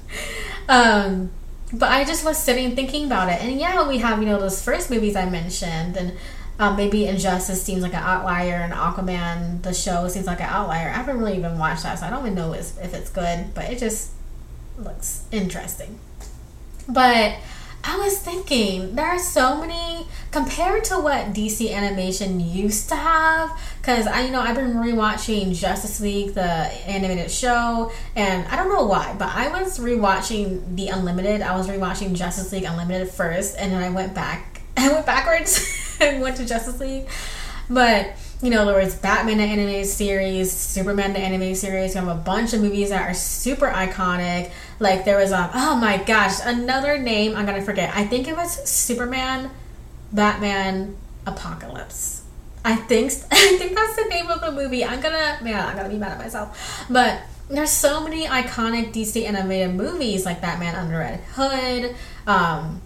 um, 0.70 1.32
but 1.72 1.90
I 1.92 2.04
just 2.04 2.24
was 2.26 2.38
sitting 2.38 2.76
thinking 2.76 3.06
about 3.06 3.30
it, 3.30 3.42
and 3.42 3.60
yeah, 3.60 3.88
we 3.88 4.00
have 4.00 4.20
you 4.20 4.26
know 4.26 4.40
those 4.40 4.64
first 4.64 4.90
movies 4.90 5.16
I 5.16 5.30
mentioned, 5.30 5.98
and 5.98 6.14
um, 6.60 6.78
maybe 6.78 7.06
Injustice 7.06 7.62
seems 7.62 7.82
like 7.82 7.94
an 7.94 8.04
outlier, 8.04 8.56
and 8.56 8.74
Aquaman 8.74 9.62
the 9.62 9.74
show 9.74 10.08
seems 10.08 10.26
like 10.26 10.40
an 10.40 10.48
outlier. 10.50 10.90
I 10.90 10.94
haven't 10.94 11.18
really 11.18 11.38
even 11.38 11.58
watched 11.58 11.84
that, 11.84 12.00
so 12.00 12.06
I 12.06 12.10
don't 12.10 12.22
even 12.22 12.36
know 12.36 12.54
if 12.54 12.94
it's 12.94 13.10
good, 13.10 13.54
but 13.54 13.70
it 13.70 13.80
just 13.80 14.12
looks 14.78 15.24
interesting. 15.32 16.00
But 16.88 17.38
I 17.88 17.98
was 17.98 18.18
thinking 18.18 18.96
there 18.96 19.06
are 19.06 19.20
so 19.20 19.60
many 19.60 20.08
compared 20.32 20.84
to 20.86 20.96
what 20.96 21.34
DC 21.34 21.72
animation 21.72 22.40
used 22.40 22.90
to 22.90 22.96
have. 22.96 23.52
Because 23.80 24.08
I, 24.08 24.26
you 24.26 24.32
know, 24.32 24.42
I've 24.42 24.56
been 24.56 24.74
rewatching 24.74 25.56
Justice 25.56 26.02
League, 26.02 26.34
the 26.34 26.42
animated 26.42 27.30
show, 27.30 27.92
and 28.16 28.48
I 28.48 28.56
don't 28.56 28.70
know 28.70 28.86
why, 28.86 29.16
but 29.20 29.30
I 29.30 29.50
was 29.50 29.78
rewatching 29.78 30.76
the 30.76 30.88
Unlimited. 30.88 31.42
I 31.42 31.56
was 31.56 31.68
rewatching 31.68 32.16
Justice 32.16 32.52
League 32.52 32.64
Unlimited 32.64 33.10
first, 33.10 33.56
and 33.58 33.72
then 33.72 33.84
I 33.84 33.92
went 33.92 34.16
back. 34.16 34.62
I 34.78 34.92
went 34.92 35.06
backwards 35.06 35.98
and 36.02 36.22
went 36.22 36.38
to 36.38 36.46
Justice 36.46 36.80
League, 36.80 37.08
but 37.70 38.16
you 38.42 38.50
know, 38.50 38.66
there 38.66 38.78
was 38.78 38.96
Batman 38.96 39.38
the 39.38 39.44
animated 39.44 39.88
series, 39.88 40.52
Superman 40.52 41.14
the 41.14 41.20
animated 41.20 41.58
series. 41.58 41.96
You 41.96 42.02
have 42.02 42.10
a 42.10 42.20
bunch 42.20 42.54
of 42.54 42.62
movies 42.62 42.90
that 42.90 43.10
are 43.10 43.14
super 43.14 43.68
iconic. 43.68 44.52
Like 44.80 45.06
there 45.06 45.18
was 45.18 45.32
um, 45.32 45.50
oh 45.54 45.76
my 45.76 45.98
gosh, 45.98 46.40
another 46.44 46.98
name 46.98 47.36
I'm 47.36 47.46
gonna 47.46 47.62
forget. 47.62 47.96
I 47.96 48.06
think 48.06 48.28
it 48.28 48.36
was 48.36 48.68
Superman, 48.70 49.52
Batman, 50.12 50.98
Apocalypse. 51.26 52.24
I 52.64 52.76
think 52.76 53.12
I 53.32 53.58
think 53.58 53.76
that's 53.76 53.96
the 53.96 54.10
name 54.10 54.30
of 54.30 54.42
the 54.42 54.52
movie. 54.52 54.84
I'm 54.84 55.00
gonna 55.02 55.38
man, 55.42 55.66
I'm 55.66 55.78
gonna 55.78 55.90
be 55.90 55.98
mad 55.98 56.14
at 56.14 56.18
myself. 56.18 56.86
But 56.90 57.22
there's 57.50 57.72
so 57.72 58.04
many 58.04 58.26
iconic 58.26 58.92
DC 58.92 59.24
animated 59.26 59.76
movies 59.76 60.26
like 60.26 60.42
Batman 60.42 60.76
Under 60.76 60.98
Red 60.98 61.20
Hood, 61.36 61.96
um, 62.26 62.82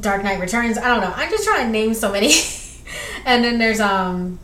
Dark 0.00 0.22
Knight 0.22 0.40
Returns. 0.40 0.78
I 0.78 0.88
don't 0.88 1.00
know. 1.00 1.12
I'm 1.14 1.28
just 1.28 1.44
trying 1.44 1.66
to 1.66 1.72
name 1.72 1.92
so 1.92 2.12
many. 2.12 2.32
and 3.24 3.44
then 3.44 3.58
there's 3.58 3.80
um 3.80 4.38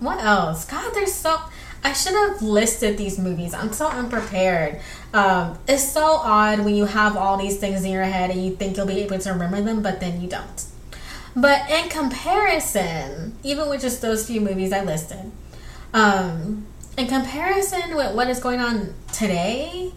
what 0.00 0.18
else? 0.18 0.66
God, 0.66 0.92
there's 0.94 1.14
so 1.14 1.40
I 1.84 1.92
should 1.92 2.14
have 2.14 2.40
listed 2.40 2.96
these 2.96 3.18
movies. 3.18 3.52
I'm 3.52 3.72
so 3.72 3.88
unprepared. 3.88 4.80
Um, 5.12 5.58
it's 5.68 5.92
so 5.92 6.02
odd 6.04 6.60
when 6.60 6.74
you 6.74 6.86
have 6.86 7.14
all 7.14 7.36
these 7.36 7.58
things 7.58 7.84
in 7.84 7.92
your 7.92 8.04
head 8.04 8.30
and 8.30 8.42
you 8.42 8.56
think 8.56 8.78
you'll 8.78 8.86
be 8.86 9.02
able 9.02 9.18
to 9.18 9.30
remember 9.30 9.60
them, 9.60 9.82
but 9.82 10.00
then 10.00 10.20
you 10.20 10.28
don't. 10.28 10.64
But 11.36 11.68
in 11.70 11.90
comparison, 11.90 13.36
even 13.42 13.68
with 13.68 13.82
just 13.82 14.00
those 14.00 14.26
few 14.26 14.40
movies 14.40 14.72
I 14.72 14.82
listed, 14.82 15.30
um, 15.92 16.66
in 16.96 17.06
comparison 17.06 17.94
with 17.94 18.14
what 18.14 18.30
is 18.30 18.40
going 18.40 18.60
on 18.60 18.94
today, 19.12 19.92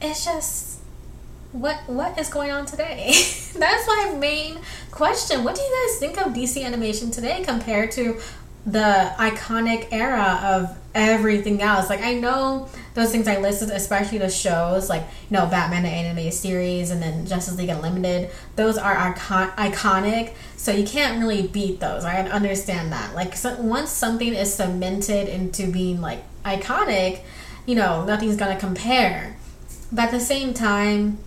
it's 0.00 0.24
just 0.24 0.80
what 1.52 1.76
what 1.86 2.18
is 2.18 2.28
going 2.28 2.50
on 2.50 2.66
today? 2.66 3.12
That's 3.54 3.86
my 3.86 4.16
main 4.18 4.58
question. 4.90 5.44
What 5.44 5.56
do 5.56 5.62
you 5.62 5.88
guys 5.88 5.98
think 5.98 6.20
of 6.20 6.32
DC 6.32 6.64
animation 6.64 7.10
today 7.10 7.42
compared 7.44 7.90
to 7.92 8.20
the 8.66 9.14
iconic 9.16 9.86
era 9.92 10.40
of 10.42 10.76
everything 10.92 11.62
else. 11.62 11.88
Like 11.88 12.02
I 12.02 12.14
know 12.14 12.68
those 12.94 13.12
things 13.12 13.28
I 13.28 13.38
listed, 13.38 13.70
especially 13.70 14.18
the 14.18 14.28
shows 14.28 14.88
like 14.88 15.02
you 15.30 15.36
know 15.36 15.46
Batman 15.46 15.84
the 15.84 15.88
animated 15.88 16.34
series 16.34 16.90
and 16.90 17.00
then 17.00 17.26
Justice 17.26 17.56
League 17.56 17.68
Unlimited. 17.68 18.30
Those 18.56 18.76
are 18.76 18.96
icon- 18.96 19.52
iconic, 19.52 20.34
so 20.56 20.72
you 20.72 20.84
can't 20.84 21.20
really 21.20 21.46
beat 21.46 21.78
those. 21.78 22.04
I 22.04 22.22
understand 22.22 22.92
that. 22.92 23.14
Like 23.14 23.36
so 23.36 23.54
once 23.60 23.90
something 23.90 24.34
is 24.34 24.52
cemented 24.52 25.28
into 25.28 25.70
being 25.70 26.00
like 26.00 26.24
iconic, 26.44 27.20
you 27.66 27.76
know 27.76 28.04
nothing's 28.04 28.36
gonna 28.36 28.58
compare. 28.58 29.36
But 29.92 30.06
at 30.06 30.10
the 30.10 30.20
same 30.20 30.52
time, 30.52 31.18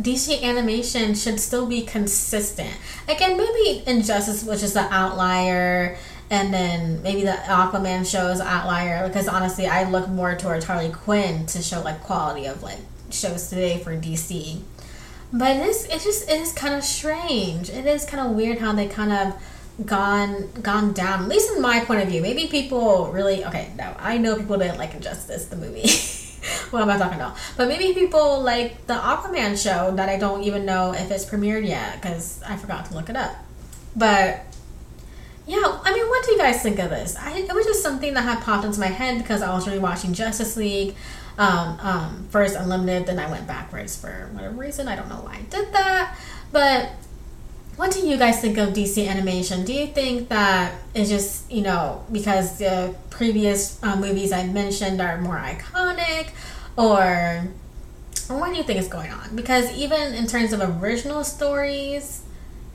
DC 0.00 0.42
animation 0.42 1.14
should 1.14 1.40
still 1.40 1.66
be 1.66 1.82
consistent. 1.82 2.76
Again, 3.08 3.36
maybe 3.36 3.82
Injustice 3.86 4.44
was 4.44 4.60
just 4.60 4.76
an 4.76 4.86
outlier 4.92 5.96
and 6.30 6.52
then 6.52 7.02
maybe 7.02 7.22
the 7.22 7.32
Aquaman 7.32 8.10
show 8.10 8.28
is 8.28 8.40
outlier 8.40 9.06
because 9.06 9.28
honestly, 9.28 9.66
I 9.66 9.88
look 9.88 10.08
more 10.08 10.34
towards 10.34 10.64
Harley 10.64 10.90
Quinn 10.90 11.46
to 11.46 11.62
show 11.62 11.82
like 11.82 12.02
quality 12.02 12.46
of 12.46 12.62
like 12.62 12.78
shows 13.10 13.48
today 13.48 13.78
for 13.78 13.96
DC. 13.96 14.60
But 15.32 15.56
it 15.56 15.66
is 15.66 15.84
it 15.86 16.00
just 16.00 16.28
it 16.28 16.40
is 16.40 16.52
kind 16.52 16.74
of 16.74 16.82
strange. 16.82 17.68
It 17.70 17.86
is 17.86 18.04
kind 18.04 18.26
of 18.26 18.36
weird 18.36 18.58
how 18.58 18.72
they 18.72 18.86
kind 18.86 19.12
of 19.12 19.86
gone 19.86 20.50
gone 20.62 20.92
down. 20.92 21.24
At 21.24 21.28
least 21.28 21.52
in 21.54 21.60
my 21.60 21.84
point 21.84 22.02
of 22.02 22.08
view. 22.08 22.22
Maybe 22.22 22.46
people 22.46 23.10
really 23.12 23.44
okay. 23.44 23.72
No, 23.76 23.94
I 23.98 24.18
know 24.18 24.36
people 24.36 24.58
didn't 24.58 24.78
like 24.78 24.94
Injustice 24.94 25.46
the 25.46 25.56
movie. 25.56 25.88
what 26.70 26.82
am 26.82 26.90
I 26.90 26.98
talking 26.98 27.16
about? 27.16 27.36
But 27.56 27.68
maybe 27.68 27.92
people 27.94 28.42
like 28.42 28.86
the 28.86 28.94
Aquaman 28.94 29.60
show 29.60 29.94
that 29.96 30.08
I 30.08 30.18
don't 30.18 30.44
even 30.44 30.64
know 30.64 30.92
if 30.92 31.10
it's 31.10 31.24
premiered 31.24 31.66
yet 31.66 32.00
because 32.00 32.42
I 32.42 32.56
forgot 32.56 32.86
to 32.86 32.94
look 32.94 33.10
it 33.10 33.16
up. 33.16 33.34
But 33.96 34.44
yeah, 35.46 35.80
I 35.82 35.92
mean, 35.92 36.06
what 36.08 36.24
do 36.24 36.32
you 36.32 36.38
guys 36.38 36.62
think 36.62 36.78
of 36.78 36.90
this? 36.90 37.16
I, 37.16 37.38
it 37.38 37.54
was 37.54 37.66
just 37.66 37.82
something 37.82 38.14
that 38.14 38.22
had 38.22 38.40
popped 38.42 38.64
into 38.64 38.80
my 38.80 38.86
head 38.86 39.18
because 39.18 39.42
I 39.42 39.52
was 39.54 39.66
really 39.66 39.78
watching 39.78 40.14
Justice 40.14 40.56
League. 40.56 40.94
Um, 41.36 41.78
um, 41.80 42.28
first 42.30 42.54
Unlimited, 42.54 43.06
then 43.06 43.18
I 43.18 43.28
went 43.28 43.46
backwards 43.46 44.00
for 44.00 44.30
whatever 44.32 44.54
reason. 44.54 44.86
I 44.86 44.94
don't 44.94 45.08
know 45.08 45.16
why 45.16 45.34
I 45.34 45.42
did 45.50 45.72
that. 45.72 46.16
But 46.52 46.92
what 47.76 47.90
do 47.90 48.06
you 48.06 48.16
guys 48.16 48.40
think 48.40 48.56
of 48.56 48.70
DC 48.70 49.06
animation? 49.08 49.64
Do 49.64 49.72
you 49.74 49.88
think 49.88 50.28
that 50.28 50.74
it's 50.94 51.10
just, 51.10 51.50
you 51.50 51.62
know, 51.62 52.04
because 52.10 52.58
the 52.58 52.94
previous 53.10 53.82
uh, 53.82 53.96
movies 53.96 54.30
I 54.32 54.46
mentioned 54.46 55.00
are 55.00 55.20
more 55.20 55.36
iconic? 55.36 56.30
Or, 56.76 57.48
or 58.30 58.38
what 58.38 58.50
do 58.50 58.56
you 58.56 58.62
think 58.62 58.78
is 58.78 58.88
going 58.88 59.10
on? 59.10 59.34
Because 59.34 59.76
even 59.76 60.14
in 60.14 60.26
terms 60.26 60.52
of 60.52 60.82
original 60.82 61.24
stories, 61.24 62.22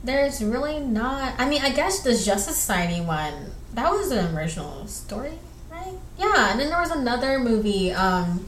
there's 0.03 0.43
really 0.43 0.79
not. 0.79 1.33
I 1.37 1.49
mean, 1.49 1.61
I 1.61 1.71
guess 1.71 2.01
the 2.01 2.11
Justice 2.11 2.57
Society 2.57 3.01
one 3.01 3.51
that 3.73 3.91
was 3.91 4.11
an 4.11 4.35
original 4.35 4.87
story, 4.87 5.33
right? 5.69 5.93
Yeah, 6.17 6.51
and 6.51 6.59
then 6.59 6.69
there 6.69 6.79
was 6.79 6.91
another 6.91 7.39
movie. 7.39 7.91
Um, 7.91 8.47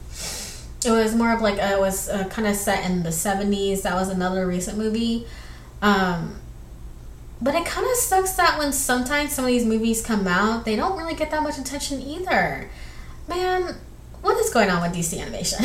it 0.84 0.90
was 0.90 1.14
more 1.14 1.32
of 1.32 1.40
like 1.40 1.58
a, 1.58 1.72
it 1.72 1.78
was 1.78 2.08
uh, 2.08 2.24
kind 2.28 2.48
of 2.48 2.56
set 2.56 2.84
in 2.84 3.02
the 3.02 3.10
'70s. 3.10 3.82
That 3.82 3.94
was 3.94 4.08
another 4.08 4.46
recent 4.46 4.78
movie. 4.78 5.26
Um, 5.80 6.36
but 7.40 7.54
it 7.54 7.64
kind 7.64 7.86
of 7.86 7.96
sucks 7.96 8.32
that 8.34 8.58
when 8.58 8.72
sometimes 8.72 9.32
some 9.32 9.44
of 9.44 9.48
these 9.48 9.64
movies 9.64 10.04
come 10.04 10.28
out, 10.28 10.64
they 10.64 10.76
don't 10.76 10.96
really 10.96 11.14
get 11.14 11.30
that 11.32 11.42
much 11.42 11.58
attention 11.58 12.00
either. 12.00 12.70
Man, 13.28 13.76
what 14.20 14.36
is 14.38 14.50
going 14.50 14.70
on 14.70 14.82
with 14.82 14.92
DC 14.96 15.20
animation? 15.20 15.64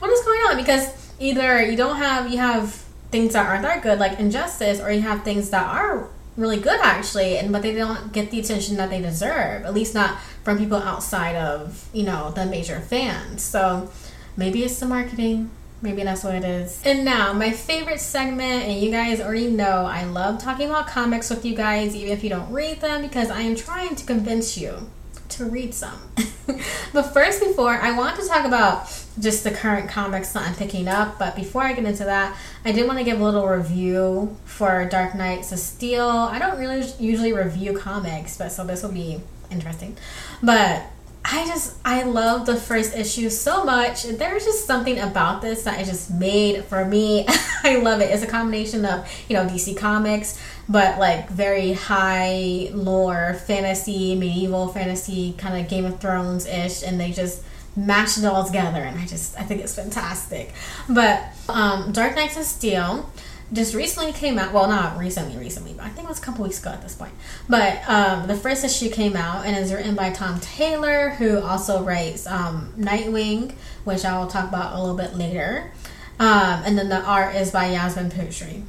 what 0.00 0.10
is 0.10 0.24
going 0.24 0.40
on? 0.40 0.56
Because 0.56 0.92
either 1.18 1.62
you 1.62 1.76
don't 1.76 1.96
have 1.96 2.30
you 2.30 2.38
have 2.38 2.84
things 3.10 3.32
that 3.32 3.46
aren't 3.46 3.62
that 3.62 3.82
good, 3.82 3.98
like 3.98 4.18
Injustice, 4.18 4.80
or 4.80 4.90
you 4.90 5.02
have 5.02 5.24
things 5.24 5.50
that 5.50 5.66
are 5.66 6.08
really 6.36 6.58
good 6.58 6.80
actually, 6.80 7.36
and 7.38 7.52
but 7.52 7.62
they 7.62 7.74
don't 7.74 8.12
get 8.12 8.30
the 8.30 8.40
attention 8.40 8.76
that 8.76 8.90
they 8.90 9.00
deserve. 9.00 9.64
At 9.64 9.74
least 9.74 9.94
not 9.94 10.18
from 10.44 10.58
people 10.58 10.78
outside 10.78 11.36
of 11.36 11.88
you 11.92 12.04
know 12.04 12.30
the 12.30 12.46
major 12.46 12.80
fans. 12.80 13.42
So 13.42 13.90
maybe 14.36 14.64
it's 14.64 14.78
the 14.78 14.86
marketing 14.86 15.50
Maybe 15.82 16.04
that's 16.04 16.22
what 16.24 16.34
it 16.34 16.44
is. 16.44 16.82
And 16.84 17.04
now, 17.06 17.32
my 17.32 17.52
favorite 17.52 18.00
segment, 18.00 18.64
and 18.64 18.80
you 18.80 18.90
guys 18.90 19.20
already 19.20 19.50
know 19.50 19.86
I 19.86 20.04
love 20.04 20.38
talking 20.38 20.68
about 20.68 20.86
comics 20.86 21.30
with 21.30 21.44
you 21.44 21.54
guys, 21.54 21.96
even 21.96 22.12
if 22.12 22.22
you 22.22 22.28
don't 22.28 22.52
read 22.52 22.80
them, 22.80 23.00
because 23.00 23.30
I 23.30 23.40
am 23.40 23.56
trying 23.56 23.96
to 23.96 24.04
convince 24.04 24.58
you 24.58 24.90
to 25.30 25.44
read 25.46 25.72
some. 25.72 25.98
but 26.92 27.02
first, 27.12 27.40
before 27.40 27.70
I 27.72 27.96
want 27.96 28.18
to 28.20 28.26
talk 28.26 28.46
about 28.46 28.86
just 29.18 29.44
the 29.44 29.50
current 29.50 29.88
comics 29.88 30.32
that 30.32 30.46
I'm 30.46 30.54
picking 30.54 30.88
up, 30.88 31.18
but 31.18 31.36
before 31.36 31.62
I 31.62 31.72
get 31.72 31.84
into 31.84 32.04
that, 32.04 32.36
I 32.64 32.72
did 32.72 32.86
want 32.86 32.98
to 32.98 33.04
give 33.04 33.20
a 33.20 33.24
little 33.24 33.46
review 33.46 34.36
for 34.44 34.84
Dark 34.86 35.14
Knights 35.14 35.52
of 35.52 35.58
Steel. 35.58 36.08
I 36.08 36.38
don't 36.38 36.58
really 36.58 36.86
usually 36.98 37.32
review 37.32 37.76
comics, 37.76 38.36
but 38.36 38.50
so 38.50 38.64
this 38.64 38.82
will 38.82 38.92
be 38.92 39.20
interesting. 39.50 39.96
But 40.42 40.84
I 41.24 41.46
just 41.46 41.76
I 41.84 42.02
love 42.04 42.46
the 42.46 42.56
first 42.56 42.96
issue 42.96 43.28
so 43.30 43.64
much. 43.64 44.04
There's 44.04 44.44
just 44.44 44.66
something 44.66 44.98
about 44.98 45.42
this 45.42 45.64
that 45.64 45.84
just 45.84 46.10
made 46.10 46.64
for 46.64 46.84
me. 46.84 47.26
I 47.64 47.76
love 47.76 48.00
it. 48.00 48.10
It's 48.10 48.22
a 48.22 48.26
combination 48.26 48.84
of 48.84 49.06
you 49.28 49.36
know 49.36 49.44
DC 49.44 49.76
Comics, 49.76 50.40
but 50.68 50.98
like 50.98 51.28
very 51.28 51.72
high 51.72 52.70
lore 52.72 53.34
fantasy, 53.46 54.14
medieval 54.16 54.68
fantasy, 54.68 55.34
kind 55.36 55.62
of 55.62 55.70
Game 55.70 55.84
of 55.84 56.00
Thrones 56.00 56.46
ish, 56.46 56.82
and 56.82 56.98
they 56.98 57.12
just 57.12 57.42
mashed 57.76 58.18
it 58.18 58.24
all 58.24 58.44
together. 58.44 58.80
And 58.80 58.98
I 58.98 59.06
just 59.06 59.38
I 59.38 59.42
think 59.42 59.60
it's 59.60 59.74
fantastic. 59.74 60.52
But 60.88 61.22
um, 61.48 61.92
Dark 61.92 62.16
Knights 62.16 62.38
of 62.38 62.44
Steel 62.44 63.10
just 63.52 63.74
recently 63.74 64.12
came 64.12 64.38
out. 64.38 64.52
Well, 64.52 64.68
not 64.68 64.96
recently, 64.98 65.36
recently, 65.36 65.72
but 65.72 65.84
I 65.84 65.88
think 65.88 66.06
it 66.06 66.08
was 66.08 66.18
a 66.18 66.22
couple 66.22 66.44
weeks 66.44 66.60
ago 66.60 66.70
at 66.70 66.82
this 66.82 66.94
point. 66.94 67.12
But 67.48 67.80
um, 67.88 68.28
the 68.28 68.36
first 68.36 68.64
issue 68.64 68.90
came 68.90 69.16
out 69.16 69.44
and 69.44 69.56
is 69.56 69.72
written 69.72 69.94
by 69.94 70.10
Tom 70.10 70.38
Taylor, 70.40 71.10
who 71.10 71.40
also 71.40 71.82
writes 71.82 72.26
um, 72.26 72.72
Nightwing, 72.78 73.52
which 73.84 74.04
I 74.04 74.18
will 74.18 74.28
talk 74.28 74.48
about 74.48 74.74
a 74.74 74.80
little 74.80 74.96
bit 74.96 75.14
later. 75.14 75.72
Um, 76.18 76.62
and 76.64 76.78
then 76.78 76.88
the 76.88 77.00
art 77.00 77.34
is 77.34 77.50
by 77.50 77.66
Yasmine 77.66 78.10
Putri. 78.10 78.62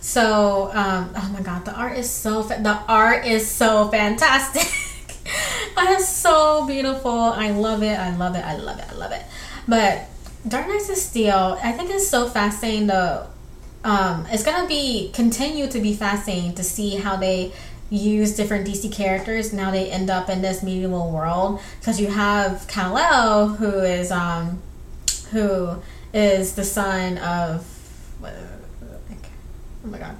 So, 0.00 0.70
um, 0.72 1.12
oh 1.16 1.30
my 1.32 1.42
god, 1.42 1.64
the 1.64 1.74
art 1.74 1.98
is 1.98 2.08
so 2.08 2.42
fa- 2.44 2.60
the 2.62 2.78
art 2.86 3.26
is 3.26 3.50
so 3.50 3.88
fantastic. 3.88 4.62
it 5.76 5.98
is 5.98 6.06
so 6.06 6.64
beautiful. 6.66 7.10
I 7.10 7.50
love 7.50 7.82
it. 7.82 7.98
I 7.98 8.14
love 8.14 8.36
it. 8.36 8.44
I 8.44 8.56
love 8.56 8.78
it. 8.78 8.84
I 8.88 8.94
love 8.94 9.10
it. 9.10 9.22
But 9.66 10.06
Dark 10.46 10.68
Knights 10.68 10.88
of 10.88 10.96
Steel, 10.96 11.58
I 11.62 11.72
think 11.72 11.90
it's 11.90 12.06
so 12.06 12.28
fascinating 12.28 12.86
though 12.86 13.26
um, 13.84 14.26
it's 14.30 14.42
gonna 14.42 14.68
be 14.68 15.10
continue 15.12 15.68
to 15.68 15.80
be 15.80 15.94
fascinating 15.94 16.54
to 16.54 16.64
see 16.64 16.96
how 16.96 17.16
they 17.16 17.52
use 17.90 18.36
different 18.36 18.66
DC 18.66 18.92
characters 18.92 19.52
Now 19.52 19.70
they 19.70 19.90
end 19.90 20.10
up 20.10 20.28
in 20.28 20.42
this 20.42 20.62
medieval 20.62 21.10
world. 21.10 21.60
Because 21.80 22.00
you 22.00 22.08
have 22.08 22.66
Kal 22.68 22.98
El, 22.98 23.48
who 23.48 23.80
is 23.80 24.10
um, 24.10 24.60
who 25.30 25.76
is 26.12 26.54
the 26.54 26.64
son 26.64 27.18
of 27.18 27.66
oh 28.22 29.88
my 29.88 29.98
god. 29.98 30.16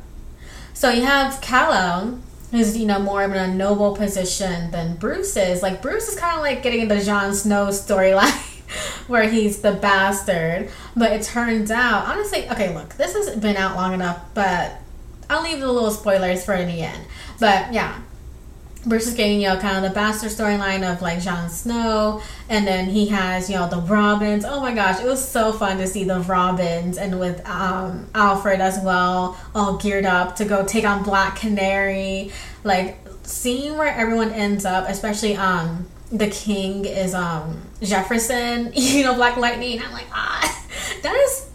So 0.73 0.91
you 0.91 1.03
have 1.03 1.41
Kal 1.41 1.73
El, 1.73 2.19
who's 2.51 2.77
you 2.77 2.87
know 2.87 2.99
more 2.99 3.23
in 3.23 3.33
a 3.33 3.53
noble 3.53 3.97
position 3.97 4.71
than 4.71 4.97
Bruce 4.97 5.37
is. 5.37 5.63
Like 5.63 5.83
Bruce 5.83 6.09
is 6.09 6.19
kind 6.19 6.37
of 6.37 6.43
like 6.43 6.63
getting 6.63 6.89
the 6.89 7.03
Jon 7.03 7.35
Snow 7.35 7.67
storyline. 7.69 8.45
Where 9.09 9.29
he's 9.29 9.61
the 9.61 9.73
bastard. 9.73 10.71
But 10.97 11.13
it 11.13 11.23
turns 11.23 11.71
out, 11.71 12.07
honestly, 12.07 12.49
okay, 12.51 12.75
look, 12.75 12.95
this 12.95 13.15
has 13.15 13.35
been 13.37 13.57
out 13.57 13.75
long 13.75 13.95
enough, 13.95 14.23
but 14.35 14.81
I'll 15.29 15.43
leave 15.43 15.61
the 15.61 15.71
little 15.71 15.91
spoilers 15.91 16.45
for 16.45 16.57
the 16.57 16.83
end. 16.83 17.05
But 17.41 17.73
yeah, 17.73 18.01
is 18.87 19.15
getting, 19.15 19.41
you 19.41 19.49
know, 19.49 19.59
kind 19.59 19.77
of 19.77 19.91
the 19.91 19.95
bastard 19.95 20.31
storyline 20.31 20.91
of 20.91 21.03
like 21.03 21.21
Jon 21.21 21.51
Snow, 21.51 22.23
and 22.49 22.67
then 22.67 22.87
he 22.87 23.09
has, 23.09 23.51
you 23.51 23.57
know, 23.57 23.69
the 23.69 23.81
Robins. 23.81 24.45
Oh 24.45 24.61
my 24.61 24.75
gosh, 24.75 25.01
it 25.01 25.07
was 25.07 25.27
so 25.27 25.53
fun 25.53 25.79
to 25.79 25.87
see 25.87 26.05
the 26.05 26.21
Robins 26.21 26.97
and 26.97 27.19
with 27.19 27.47
um, 27.49 28.07
Alfred 28.15 28.61
as 28.61 28.79
well, 28.83 29.39
all 29.55 29.77
geared 29.77 30.07
up 30.07 30.37
to 30.37 30.45
go 30.45 30.65
take 30.65 30.85
on 30.85 31.03
Black 31.03 31.37
Canary. 31.37 32.33
Like 32.65 32.99
seeing 33.25 33.77
where 33.77 33.95
everyone 33.95 34.33
ends 34.33 34.65
up, 34.65 34.89
especially 34.89 35.37
um 35.37 35.87
the 36.11 36.29
king 36.29 36.85
is 36.85 37.15
um 37.15 37.63
Jefferson, 37.83 38.73
you 38.75 39.05
know, 39.05 39.15
Black 39.15 39.37
Lightning. 39.37 39.83
I'm 39.83 39.93
like, 39.93 40.07
ah, 40.13 40.67
that 41.03 41.15
is 41.15 41.49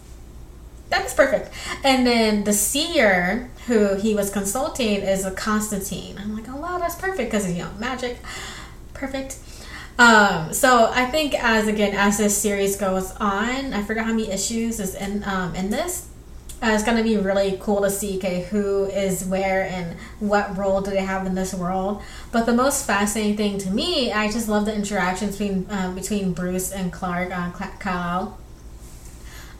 that 0.90 1.04
is 1.06 1.14
perfect. 1.14 1.50
And 1.82 2.06
then 2.06 2.44
the 2.44 2.52
seer 2.52 3.50
who 3.66 3.96
he 3.96 4.14
was 4.14 4.30
consulting 4.30 5.00
is 5.00 5.24
a 5.24 5.30
Constantine. 5.30 6.18
I'm 6.18 6.34
like, 6.34 6.48
oh 6.48 6.56
wow, 6.56 6.78
that's 6.78 6.94
perfect 6.94 7.30
because 7.30 7.50
you 7.50 7.62
know 7.62 7.70
magic, 7.78 8.18
perfect. 8.92 9.38
Um, 9.98 10.52
so 10.52 10.90
I 10.92 11.06
think 11.06 11.34
as 11.34 11.68
again 11.68 11.94
as 11.94 12.18
this 12.18 12.36
series 12.36 12.76
goes 12.76 13.12
on, 13.12 13.72
I 13.72 13.82
forgot 13.82 14.06
how 14.06 14.12
many 14.12 14.30
issues 14.30 14.80
is 14.80 14.94
in 14.94 15.24
um 15.24 15.54
in 15.54 15.70
this 15.70 16.08
uh, 16.64 16.72
it's 16.72 16.82
going 16.82 16.96
to 16.96 17.02
be 17.02 17.16
really 17.18 17.58
cool 17.60 17.82
to 17.82 17.90
see 17.90 18.16
okay, 18.16 18.44
who 18.44 18.86
is 18.86 19.24
where 19.26 19.64
and 19.64 19.98
what 20.18 20.56
role 20.56 20.80
do 20.80 20.90
they 20.90 21.04
have 21.04 21.26
in 21.26 21.34
this 21.34 21.52
world. 21.52 22.00
But 22.32 22.46
the 22.46 22.54
most 22.54 22.86
fascinating 22.86 23.36
thing 23.36 23.58
to 23.58 23.70
me, 23.70 24.10
I 24.12 24.30
just 24.30 24.48
love 24.48 24.64
the 24.64 24.74
interactions 24.74 25.36
between 25.36 25.66
uh, 25.70 25.92
between 25.94 26.32
Bruce 26.32 26.72
and 26.72 26.90
Clark, 26.90 27.32
uh, 27.32 27.50
Kal. 27.80 28.38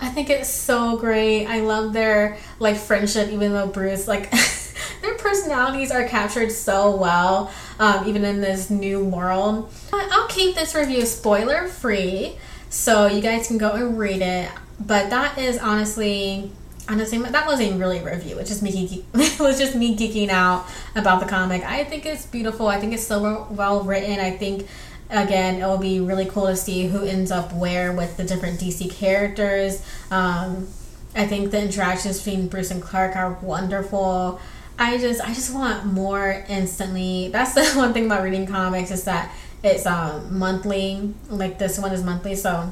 I 0.01 0.09
think 0.09 0.31
it's 0.31 0.49
so 0.49 0.97
great. 0.97 1.47
I 1.47 1.61
love 1.61 1.93
their 1.93 2.39
like 2.59 2.77
friendship, 2.77 3.29
even 3.31 3.53
though 3.53 3.67
Bruce 3.67 4.09
like 4.09 4.31
their 5.03 5.15
personalities 5.19 5.91
are 5.91 6.09
captured 6.09 6.53
so 6.53 6.97
well, 6.97 7.53
um, 7.79 8.09
even 8.09 8.25
in 8.25 8.41
this 8.41 8.71
new 8.71 9.05
world. 9.05 9.71
I'll 9.93 10.29
keep 10.29 10.55
this 10.55 10.75
review 10.75 11.05
spoiler 11.05 11.69
free, 11.69 12.39
so 12.71 13.07
you 13.07 13.21
guys 13.21 13.47
can 13.47 13.59
go 13.59 13.73
and 13.73 13.99
read 13.99 14.23
it. 14.23 14.51
But 14.81 15.11
that 15.11 15.37
is 15.37 15.59
honestly 15.59 16.51
honestly, 16.89 17.19
that 17.19 17.47
wasn't 17.47 17.81
really 17.81 17.99
a 17.99 18.05
review. 18.05 18.39
It's 18.39 18.51
just 18.51 18.63
me 18.63 19.05
it 19.15 19.41
was 19.41 19.59
just 19.59 19.75
me 19.75 19.97
geeking 19.97 20.29
out 20.29 20.67
about 20.95 21.21
the 21.21 21.27
comic. 21.27 21.63
I 21.65 21.85
think 21.85 22.07
it's 22.07 22.27
beautiful. 22.27 22.69
I 22.69 22.81
think 22.81 22.93
it's 22.93 23.07
so 23.07 23.47
well 23.51 23.83
written. 23.83 24.21
I 24.21 24.37
think 24.37 24.67
again 25.11 25.61
it 25.61 25.67
will 25.67 25.79
be 25.79 26.01
really 26.01 26.27
cool 26.27 26.47
to 26.47 26.57
see 26.57 26.87
who 26.87 27.05
ends 27.05 27.31
up 27.31 27.53
where 27.53 27.93
with 27.93 28.17
the 28.17 28.25
different 28.25 28.61
DC 28.61 28.91
characters. 28.91 29.85
Um, 30.11 30.69
I 31.15 31.27
think 31.27 31.51
the 31.53 31.63
interactions 31.63 32.23
between 32.23 32.49
Bruce 32.49 32.71
and 32.71 32.83
Clark 32.83 33.17
are 33.17 33.35
wonderful. 33.35 34.41
I 34.79 34.99
just 34.99 35.21
I 35.21 35.33
just 35.33 35.55
want 35.55 35.87
more 35.87 36.45
instantly. 36.49 37.29
That's 37.29 37.55
the 37.55 37.65
one 37.79 37.93
thing 37.93 38.07
about 38.07 38.23
reading 38.23 38.47
comics 38.47 38.91
is 38.91 39.05
that 39.05 39.33
it's 39.63 39.87
um, 39.87 40.39
monthly. 40.39 41.15
Like 41.29 41.59
this 41.59 41.79
one 41.79 41.93
is 41.93 42.03
monthly, 42.03 42.35
so 42.35 42.71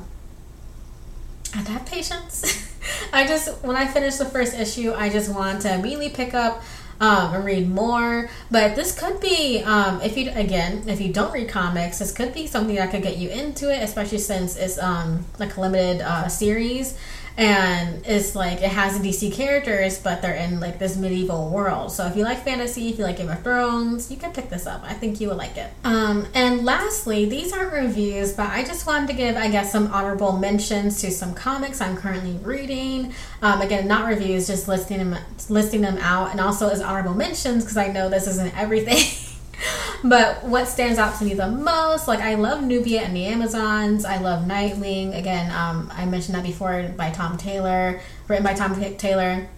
I 1.54 1.58
have 1.58 1.86
patience. 1.86 2.68
I 3.12 3.26
just 3.26 3.62
when 3.64 3.76
I 3.76 3.86
finish 3.86 4.16
the 4.16 4.24
first 4.24 4.54
issue, 4.54 4.92
I 4.92 5.08
just 5.08 5.32
want 5.32 5.62
to 5.62 5.74
immediately 5.74 6.10
pick 6.10 6.34
up 6.34 6.62
um, 7.00 7.34
and 7.34 7.44
read 7.44 7.68
more. 7.68 8.30
But 8.50 8.76
this 8.76 8.98
could 8.98 9.20
be, 9.20 9.62
um, 9.64 10.00
if 10.02 10.16
you 10.16 10.30
again, 10.34 10.88
if 10.88 11.00
you 11.00 11.12
don't 11.12 11.32
read 11.32 11.48
comics, 11.48 11.98
this 11.98 12.12
could 12.12 12.32
be 12.32 12.46
something 12.46 12.76
that 12.76 12.90
could 12.90 13.02
get 13.02 13.16
you 13.16 13.28
into 13.28 13.72
it, 13.72 13.82
especially 13.82 14.18
since 14.18 14.56
it's 14.56 14.78
um, 14.78 15.24
like 15.38 15.56
a 15.56 15.60
limited 15.60 16.00
uh, 16.00 16.28
series 16.28 16.96
and 17.36 18.06
it's 18.06 18.34
like 18.34 18.60
it 18.60 18.70
has 18.70 18.98
DC 18.98 19.32
characters, 19.32 19.98
but 19.98 20.20
they're 20.20 20.34
in 20.34 20.60
like 20.60 20.78
this 20.78 20.96
medieval 20.96 21.50
world. 21.50 21.92
So 21.92 22.06
if 22.06 22.16
you 22.16 22.24
like 22.24 22.44
fantasy, 22.44 22.90
if 22.90 22.98
you 22.98 23.04
like 23.04 23.16
Game 23.16 23.30
of 23.30 23.42
Thrones, 23.42 24.10
you 24.10 24.16
can 24.16 24.32
pick 24.32 24.50
this 24.50 24.66
up. 24.66 24.82
I 24.84 24.92
think 24.92 25.20
you 25.20 25.28
would 25.28 25.38
like 25.38 25.56
it. 25.56 25.70
Um, 25.84 26.26
and 26.34 26.64
lastly, 26.64 27.24
these 27.26 27.52
aren't 27.52 27.72
reviews, 27.72 28.32
but 28.32 28.50
I 28.50 28.64
just 28.64 28.86
wanted 28.86 29.08
to 29.08 29.14
give, 29.14 29.36
I 29.36 29.48
guess, 29.48 29.72
some 29.72 29.86
honorable 29.92 30.32
mentions 30.32 31.00
to 31.00 31.10
some 31.10 31.34
comics 31.34 31.80
I'm 31.80 31.96
currently 31.96 32.38
reading. 32.42 33.14
Um, 33.40 33.60
again, 33.60 33.88
not 33.88 34.06
reviews, 34.06 34.46
just 34.46 34.68
listing 34.68 34.98
them, 34.98 35.18
listing 35.48 35.80
them 35.80 35.98
out, 35.98 36.32
and 36.32 36.40
also 36.40 36.68
as 36.68 36.80
honorable 36.80 37.14
mentions 37.14 37.64
because 37.64 37.76
I 37.76 37.88
know 37.88 38.08
this 38.08 38.26
isn't 38.26 38.56
everything. 38.58 38.98
but 40.04 40.44
what 40.44 40.66
stands 40.66 40.98
out 40.98 41.18
to 41.18 41.24
me 41.24 41.34
the 41.34 41.48
most, 41.48 42.08
like 42.08 42.20
I 42.20 42.34
love 42.34 42.62
Nubia 42.62 43.02
and 43.02 43.16
the 43.16 43.26
Amazons. 43.26 44.04
I 44.04 44.18
love 44.18 44.44
Nightwing. 44.44 45.16
Again, 45.16 45.50
um, 45.52 45.90
I 45.94 46.06
mentioned 46.06 46.34
that 46.34 46.44
before 46.44 46.92
by 46.96 47.10
Tom 47.10 47.36
Taylor, 47.36 48.00
written 48.28 48.44
by 48.44 48.54
Tom 48.54 48.80
Taylor. 48.96 49.48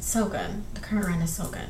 So 0.00 0.26
good. 0.26 0.62
The 0.74 0.80
current 0.80 1.06
run 1.06 1.22
is 1.22 1.32
so 1.32 1.46
good. 1.48 1.68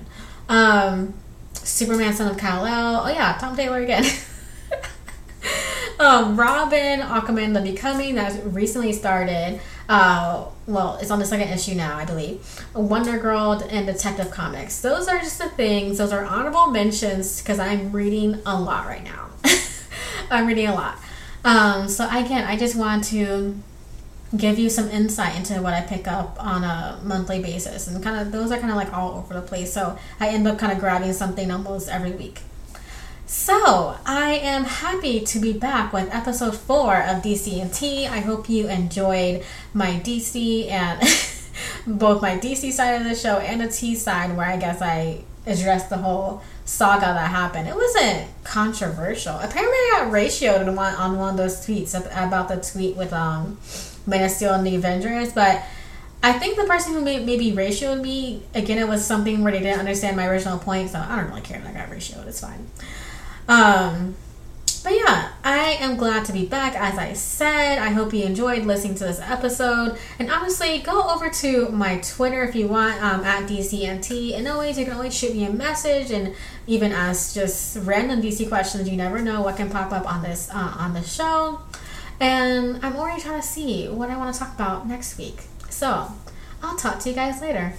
Um, 0.48 1.14
Superman, 1.54 2.12
Son 2.12 2.30
of 2.30 2.38
Kal 2.38 2.66
El. 2.66 3.02
Oh 3.04 3.08
yeah, 3.08 3.36
Tom 3.38 3.56
Taylor 3.56 3.82
again. 3.82 4.04
um, 5.98 6.36
Robin, 6.36 7.00
Aquaman, 7.00 7.54
The 7.54 7.60
Becoming 7.60 8.14
that 8.16 8.40
recently 8.46 8.92
started. 8.92 9.60
Uh, 9.88 10.46
well, 10.66 10.96
it's 11.00 11.10
on 11.10 11.18
the 11.18 11.24
second 11.24 11.48
issue 11.48 11.74
now, 11.74 11.96
I 11.96 12.04
believe. 12.04 12.64
Wonder 12.74 13.18
Girl 13.18 13.52
and 13.52 13.86
Detective 13.86 14.30
Comics. 14.30 14.80
Those 14.80 15.08
are 15.08 15.18
just 15.18 15.38
the 15.38 15.48
things. 15.48 15.98
Those 15.98 16.12
are 16.12 16.24
honorable 16.24 16.68
mentions 16.68 17.42
because 17.42 17.58
I'm 17.58 17.92
reading 17.92 18.40
a 18.46 18.58
lot 18.58 18.86
right 18.86 19.04
now. 19.04 19.30
I'm 20.30 20.46
reading 20.46 20.68
a 20.68 20.74
lot. 20.74 20.98
Um, 21.44 21.88
so 21.88 22.04
again, 22.04 22.44
I 22.44 22.56
just 22.56 22.76
want 22.76 23.04
to 23.04 23.60
give 24.36 24.58
you 24.58 24.70
some 24.70 24.88
insight 24.88 25.36
into 25.36 25.60
what 25.60 25.74
I 25.74 25.82
pick 25.82 26.08
up 26.08 26.36
on 26.42 26.64
a 26.64 27.00
monthly 27.02 27.42
basis, 27.42 27.88
and 27.88 28.02
kind 28.02 28.20
of 28.20 28.32
those 28.32 28.50
are 28.50 28.58
kind 28.58 28.70
of 28.70 28.76
like 28.76 28.92
all 28.92 29.18
over 29.18 29.34
the 29.34 29.42
place. 29.42 29.72
So 29.72 29.98
I 30.20 30.28
end 30.28 30.46
up 30.46 30.58
kind 30.58 30.72
of 30.72 30.78
grabbing 30.78 31.12
something 31.12 31.50
almost 31.50 31.88
every 31.88 32.12
week. 32.12 32.40
So 33.32 33.96
I 34.04 34.40
am 34.42 34.64
happy 34.64 35.20
to 35.20 35.38
be 35.38 35.54
back 35.54 35.94
with 35.94 36.14
episode 36.14 36.54
four 36.54 36.98
of 36.98 37.22
DC 37.22 37.62
and 37.62 37.72
T. 37.72 38.06
I 38.06 38.20
hope 38.20 38.46
you 38.50 38.68
enjoyed 38.68 39.42
my 39.72 39.92
DC 40.04 40.70
and 40.70 41.00
both 41.98 42.20
my 42.20 42.36
DC 42.36 42.72
side 42.72 43.00
of 43.00 43.04
the 43.04 43.14
show 43.14 43.38
and 43.38 43.62
the 43.62 43.68
T 43.68 43.94
side, 43.94 44.36
where 44.36 44.44
I 44.44 44.58
guess 44.58 44.82
I 44.82 45.24
addressed 45.46 45.88
the 45.88 45.96
whole 45.96 46.42
saga 46.66 47.06
that 47.06 47.30
happened. 47.30 47.68
It 47.68 47.74
wasn't 47.74 48.28
controversial. 48.44 49.36
Apparently, 49.36 49.78
I 49.78 50.00
got 50.00 50.12
ratioed 50.12 50.68
on 50.68 50.76
one, 50.76 50.94
on 50.96 51.18
one 51.18 51.30
of 51.30 51.36
those 51.38 51.66
tweets 51.66 51.98
about 51.98 52.48
the 52.48 52.56
tweet 52.56 52.96
with 52.96 53.14
um, 53.14 53.56
Man 54.06 54.24
of 54.24 54.30
Steel 54.30 54.52
and 54.52 54.66
the 54.66 54.76
Avengers, 54.76 55.32
but. 55.32 55.62
I 56.24 56.34
think 56.34 56.56
the 56.56 56.62
person 56.66 56.92
who 56.92 57.00
may, 57.00 57.18
maybe 57.18 57.50
ratioed 57.50 58.00
me 58.00 58.44
again, 58.54 58.78
it 58.78 58.86
was 58.86 59.04
something 59.04 59.42
where 59.42 59.50
they 59.50 59.58
didn't 59.58 59.80
understand 59.80 60.16
my 60.16 60.28
original 60.28 60.56
point, 60.56 60.90
so 60.90 61.00
I 61.00 61.16
don't 61.16 61.30
really 61.30 61.40
care 61.40 61.58
that 61.58 61.66
I 61.66 61.72
got 61.72 61.90
ratioed. 61.90 62.28
It's 62.28 62.38
fine. 62.38 62.68
Um, 63.48 64.16
but 64.82 64.94
yeah, 64.94 65.30
I 65.44 65.76
am 65.80 65.96
glad 65.96 66.24
to 66.24 66.32
be 66.32 66.44
back. 66.44 66.74
As 66.74 66.98
I 66.98 67.12
said, 67.12 67.78
I 67.78 67.90
hope 67.90 68.12
you 68.12 68.24
enjoyed 68.24 68.64
listening 68.64 68.96
to 68.96 69.04
this 69.04 69.20
episode. 69.20 69.96
And 70.18 70.30
obviously, 70.30 70.78
go 70.78 71.08
over 71.08 71.30
to 71.30 71.68
my 71.68 71.98
Twitter 71.98 72.42
if 72.42 72.56
you 72.56 72.66
want 72.66 73.00
um, 73.00 73.22
at 73.24 73.48
DCMT. 73.48 74.36
And 74.36 74.48
always, 74.48 74.78
you 74.78 74.84
can 74.84 74.94
always 74.94 75.14
shoot 75.14 75.34
me 75.34 75.44
a 75.44 75.52
message 75.52 76.10
and 76.10 76.34
even 76.66 76.90
ask 76.90 77.32
just 77.34 77.78
random 77.82 78.20
DC 78.20 78.48
questions. 78.48 78.88
You 78.88 78.96
never 78.96 79.20
know 79.20 79.42
what 79.42 79.56
can 79.56 79.70
pop 79.70 79.92
up 79.92 80.10
on 80.10 80.22
this 80.22 80.50
uh, 80.52 80.74
on 80.76 80.94
the 80.94 81.02
show. 81.02 81.60
And 82.18 82.84
I'm 82.84 82.96
already 82.96 83.20
trying 83.20 83.40
to 83.40 83.46
see 83.46 83.88
what 83.88 84.10
I 84.10 84.16
want 84.16 84.34
to 84.34 84.38
talk 84.38 84.54
about 84.54 84.88
next 84.88 85.16
week. 85.16 85.42
So 85.70 86.08
I'll 86.60 86.76
talk 86.76 86.98
to 87.00 87.08
you 87.08 87.14
guys 87.14 87.40
later. 87.40 87.74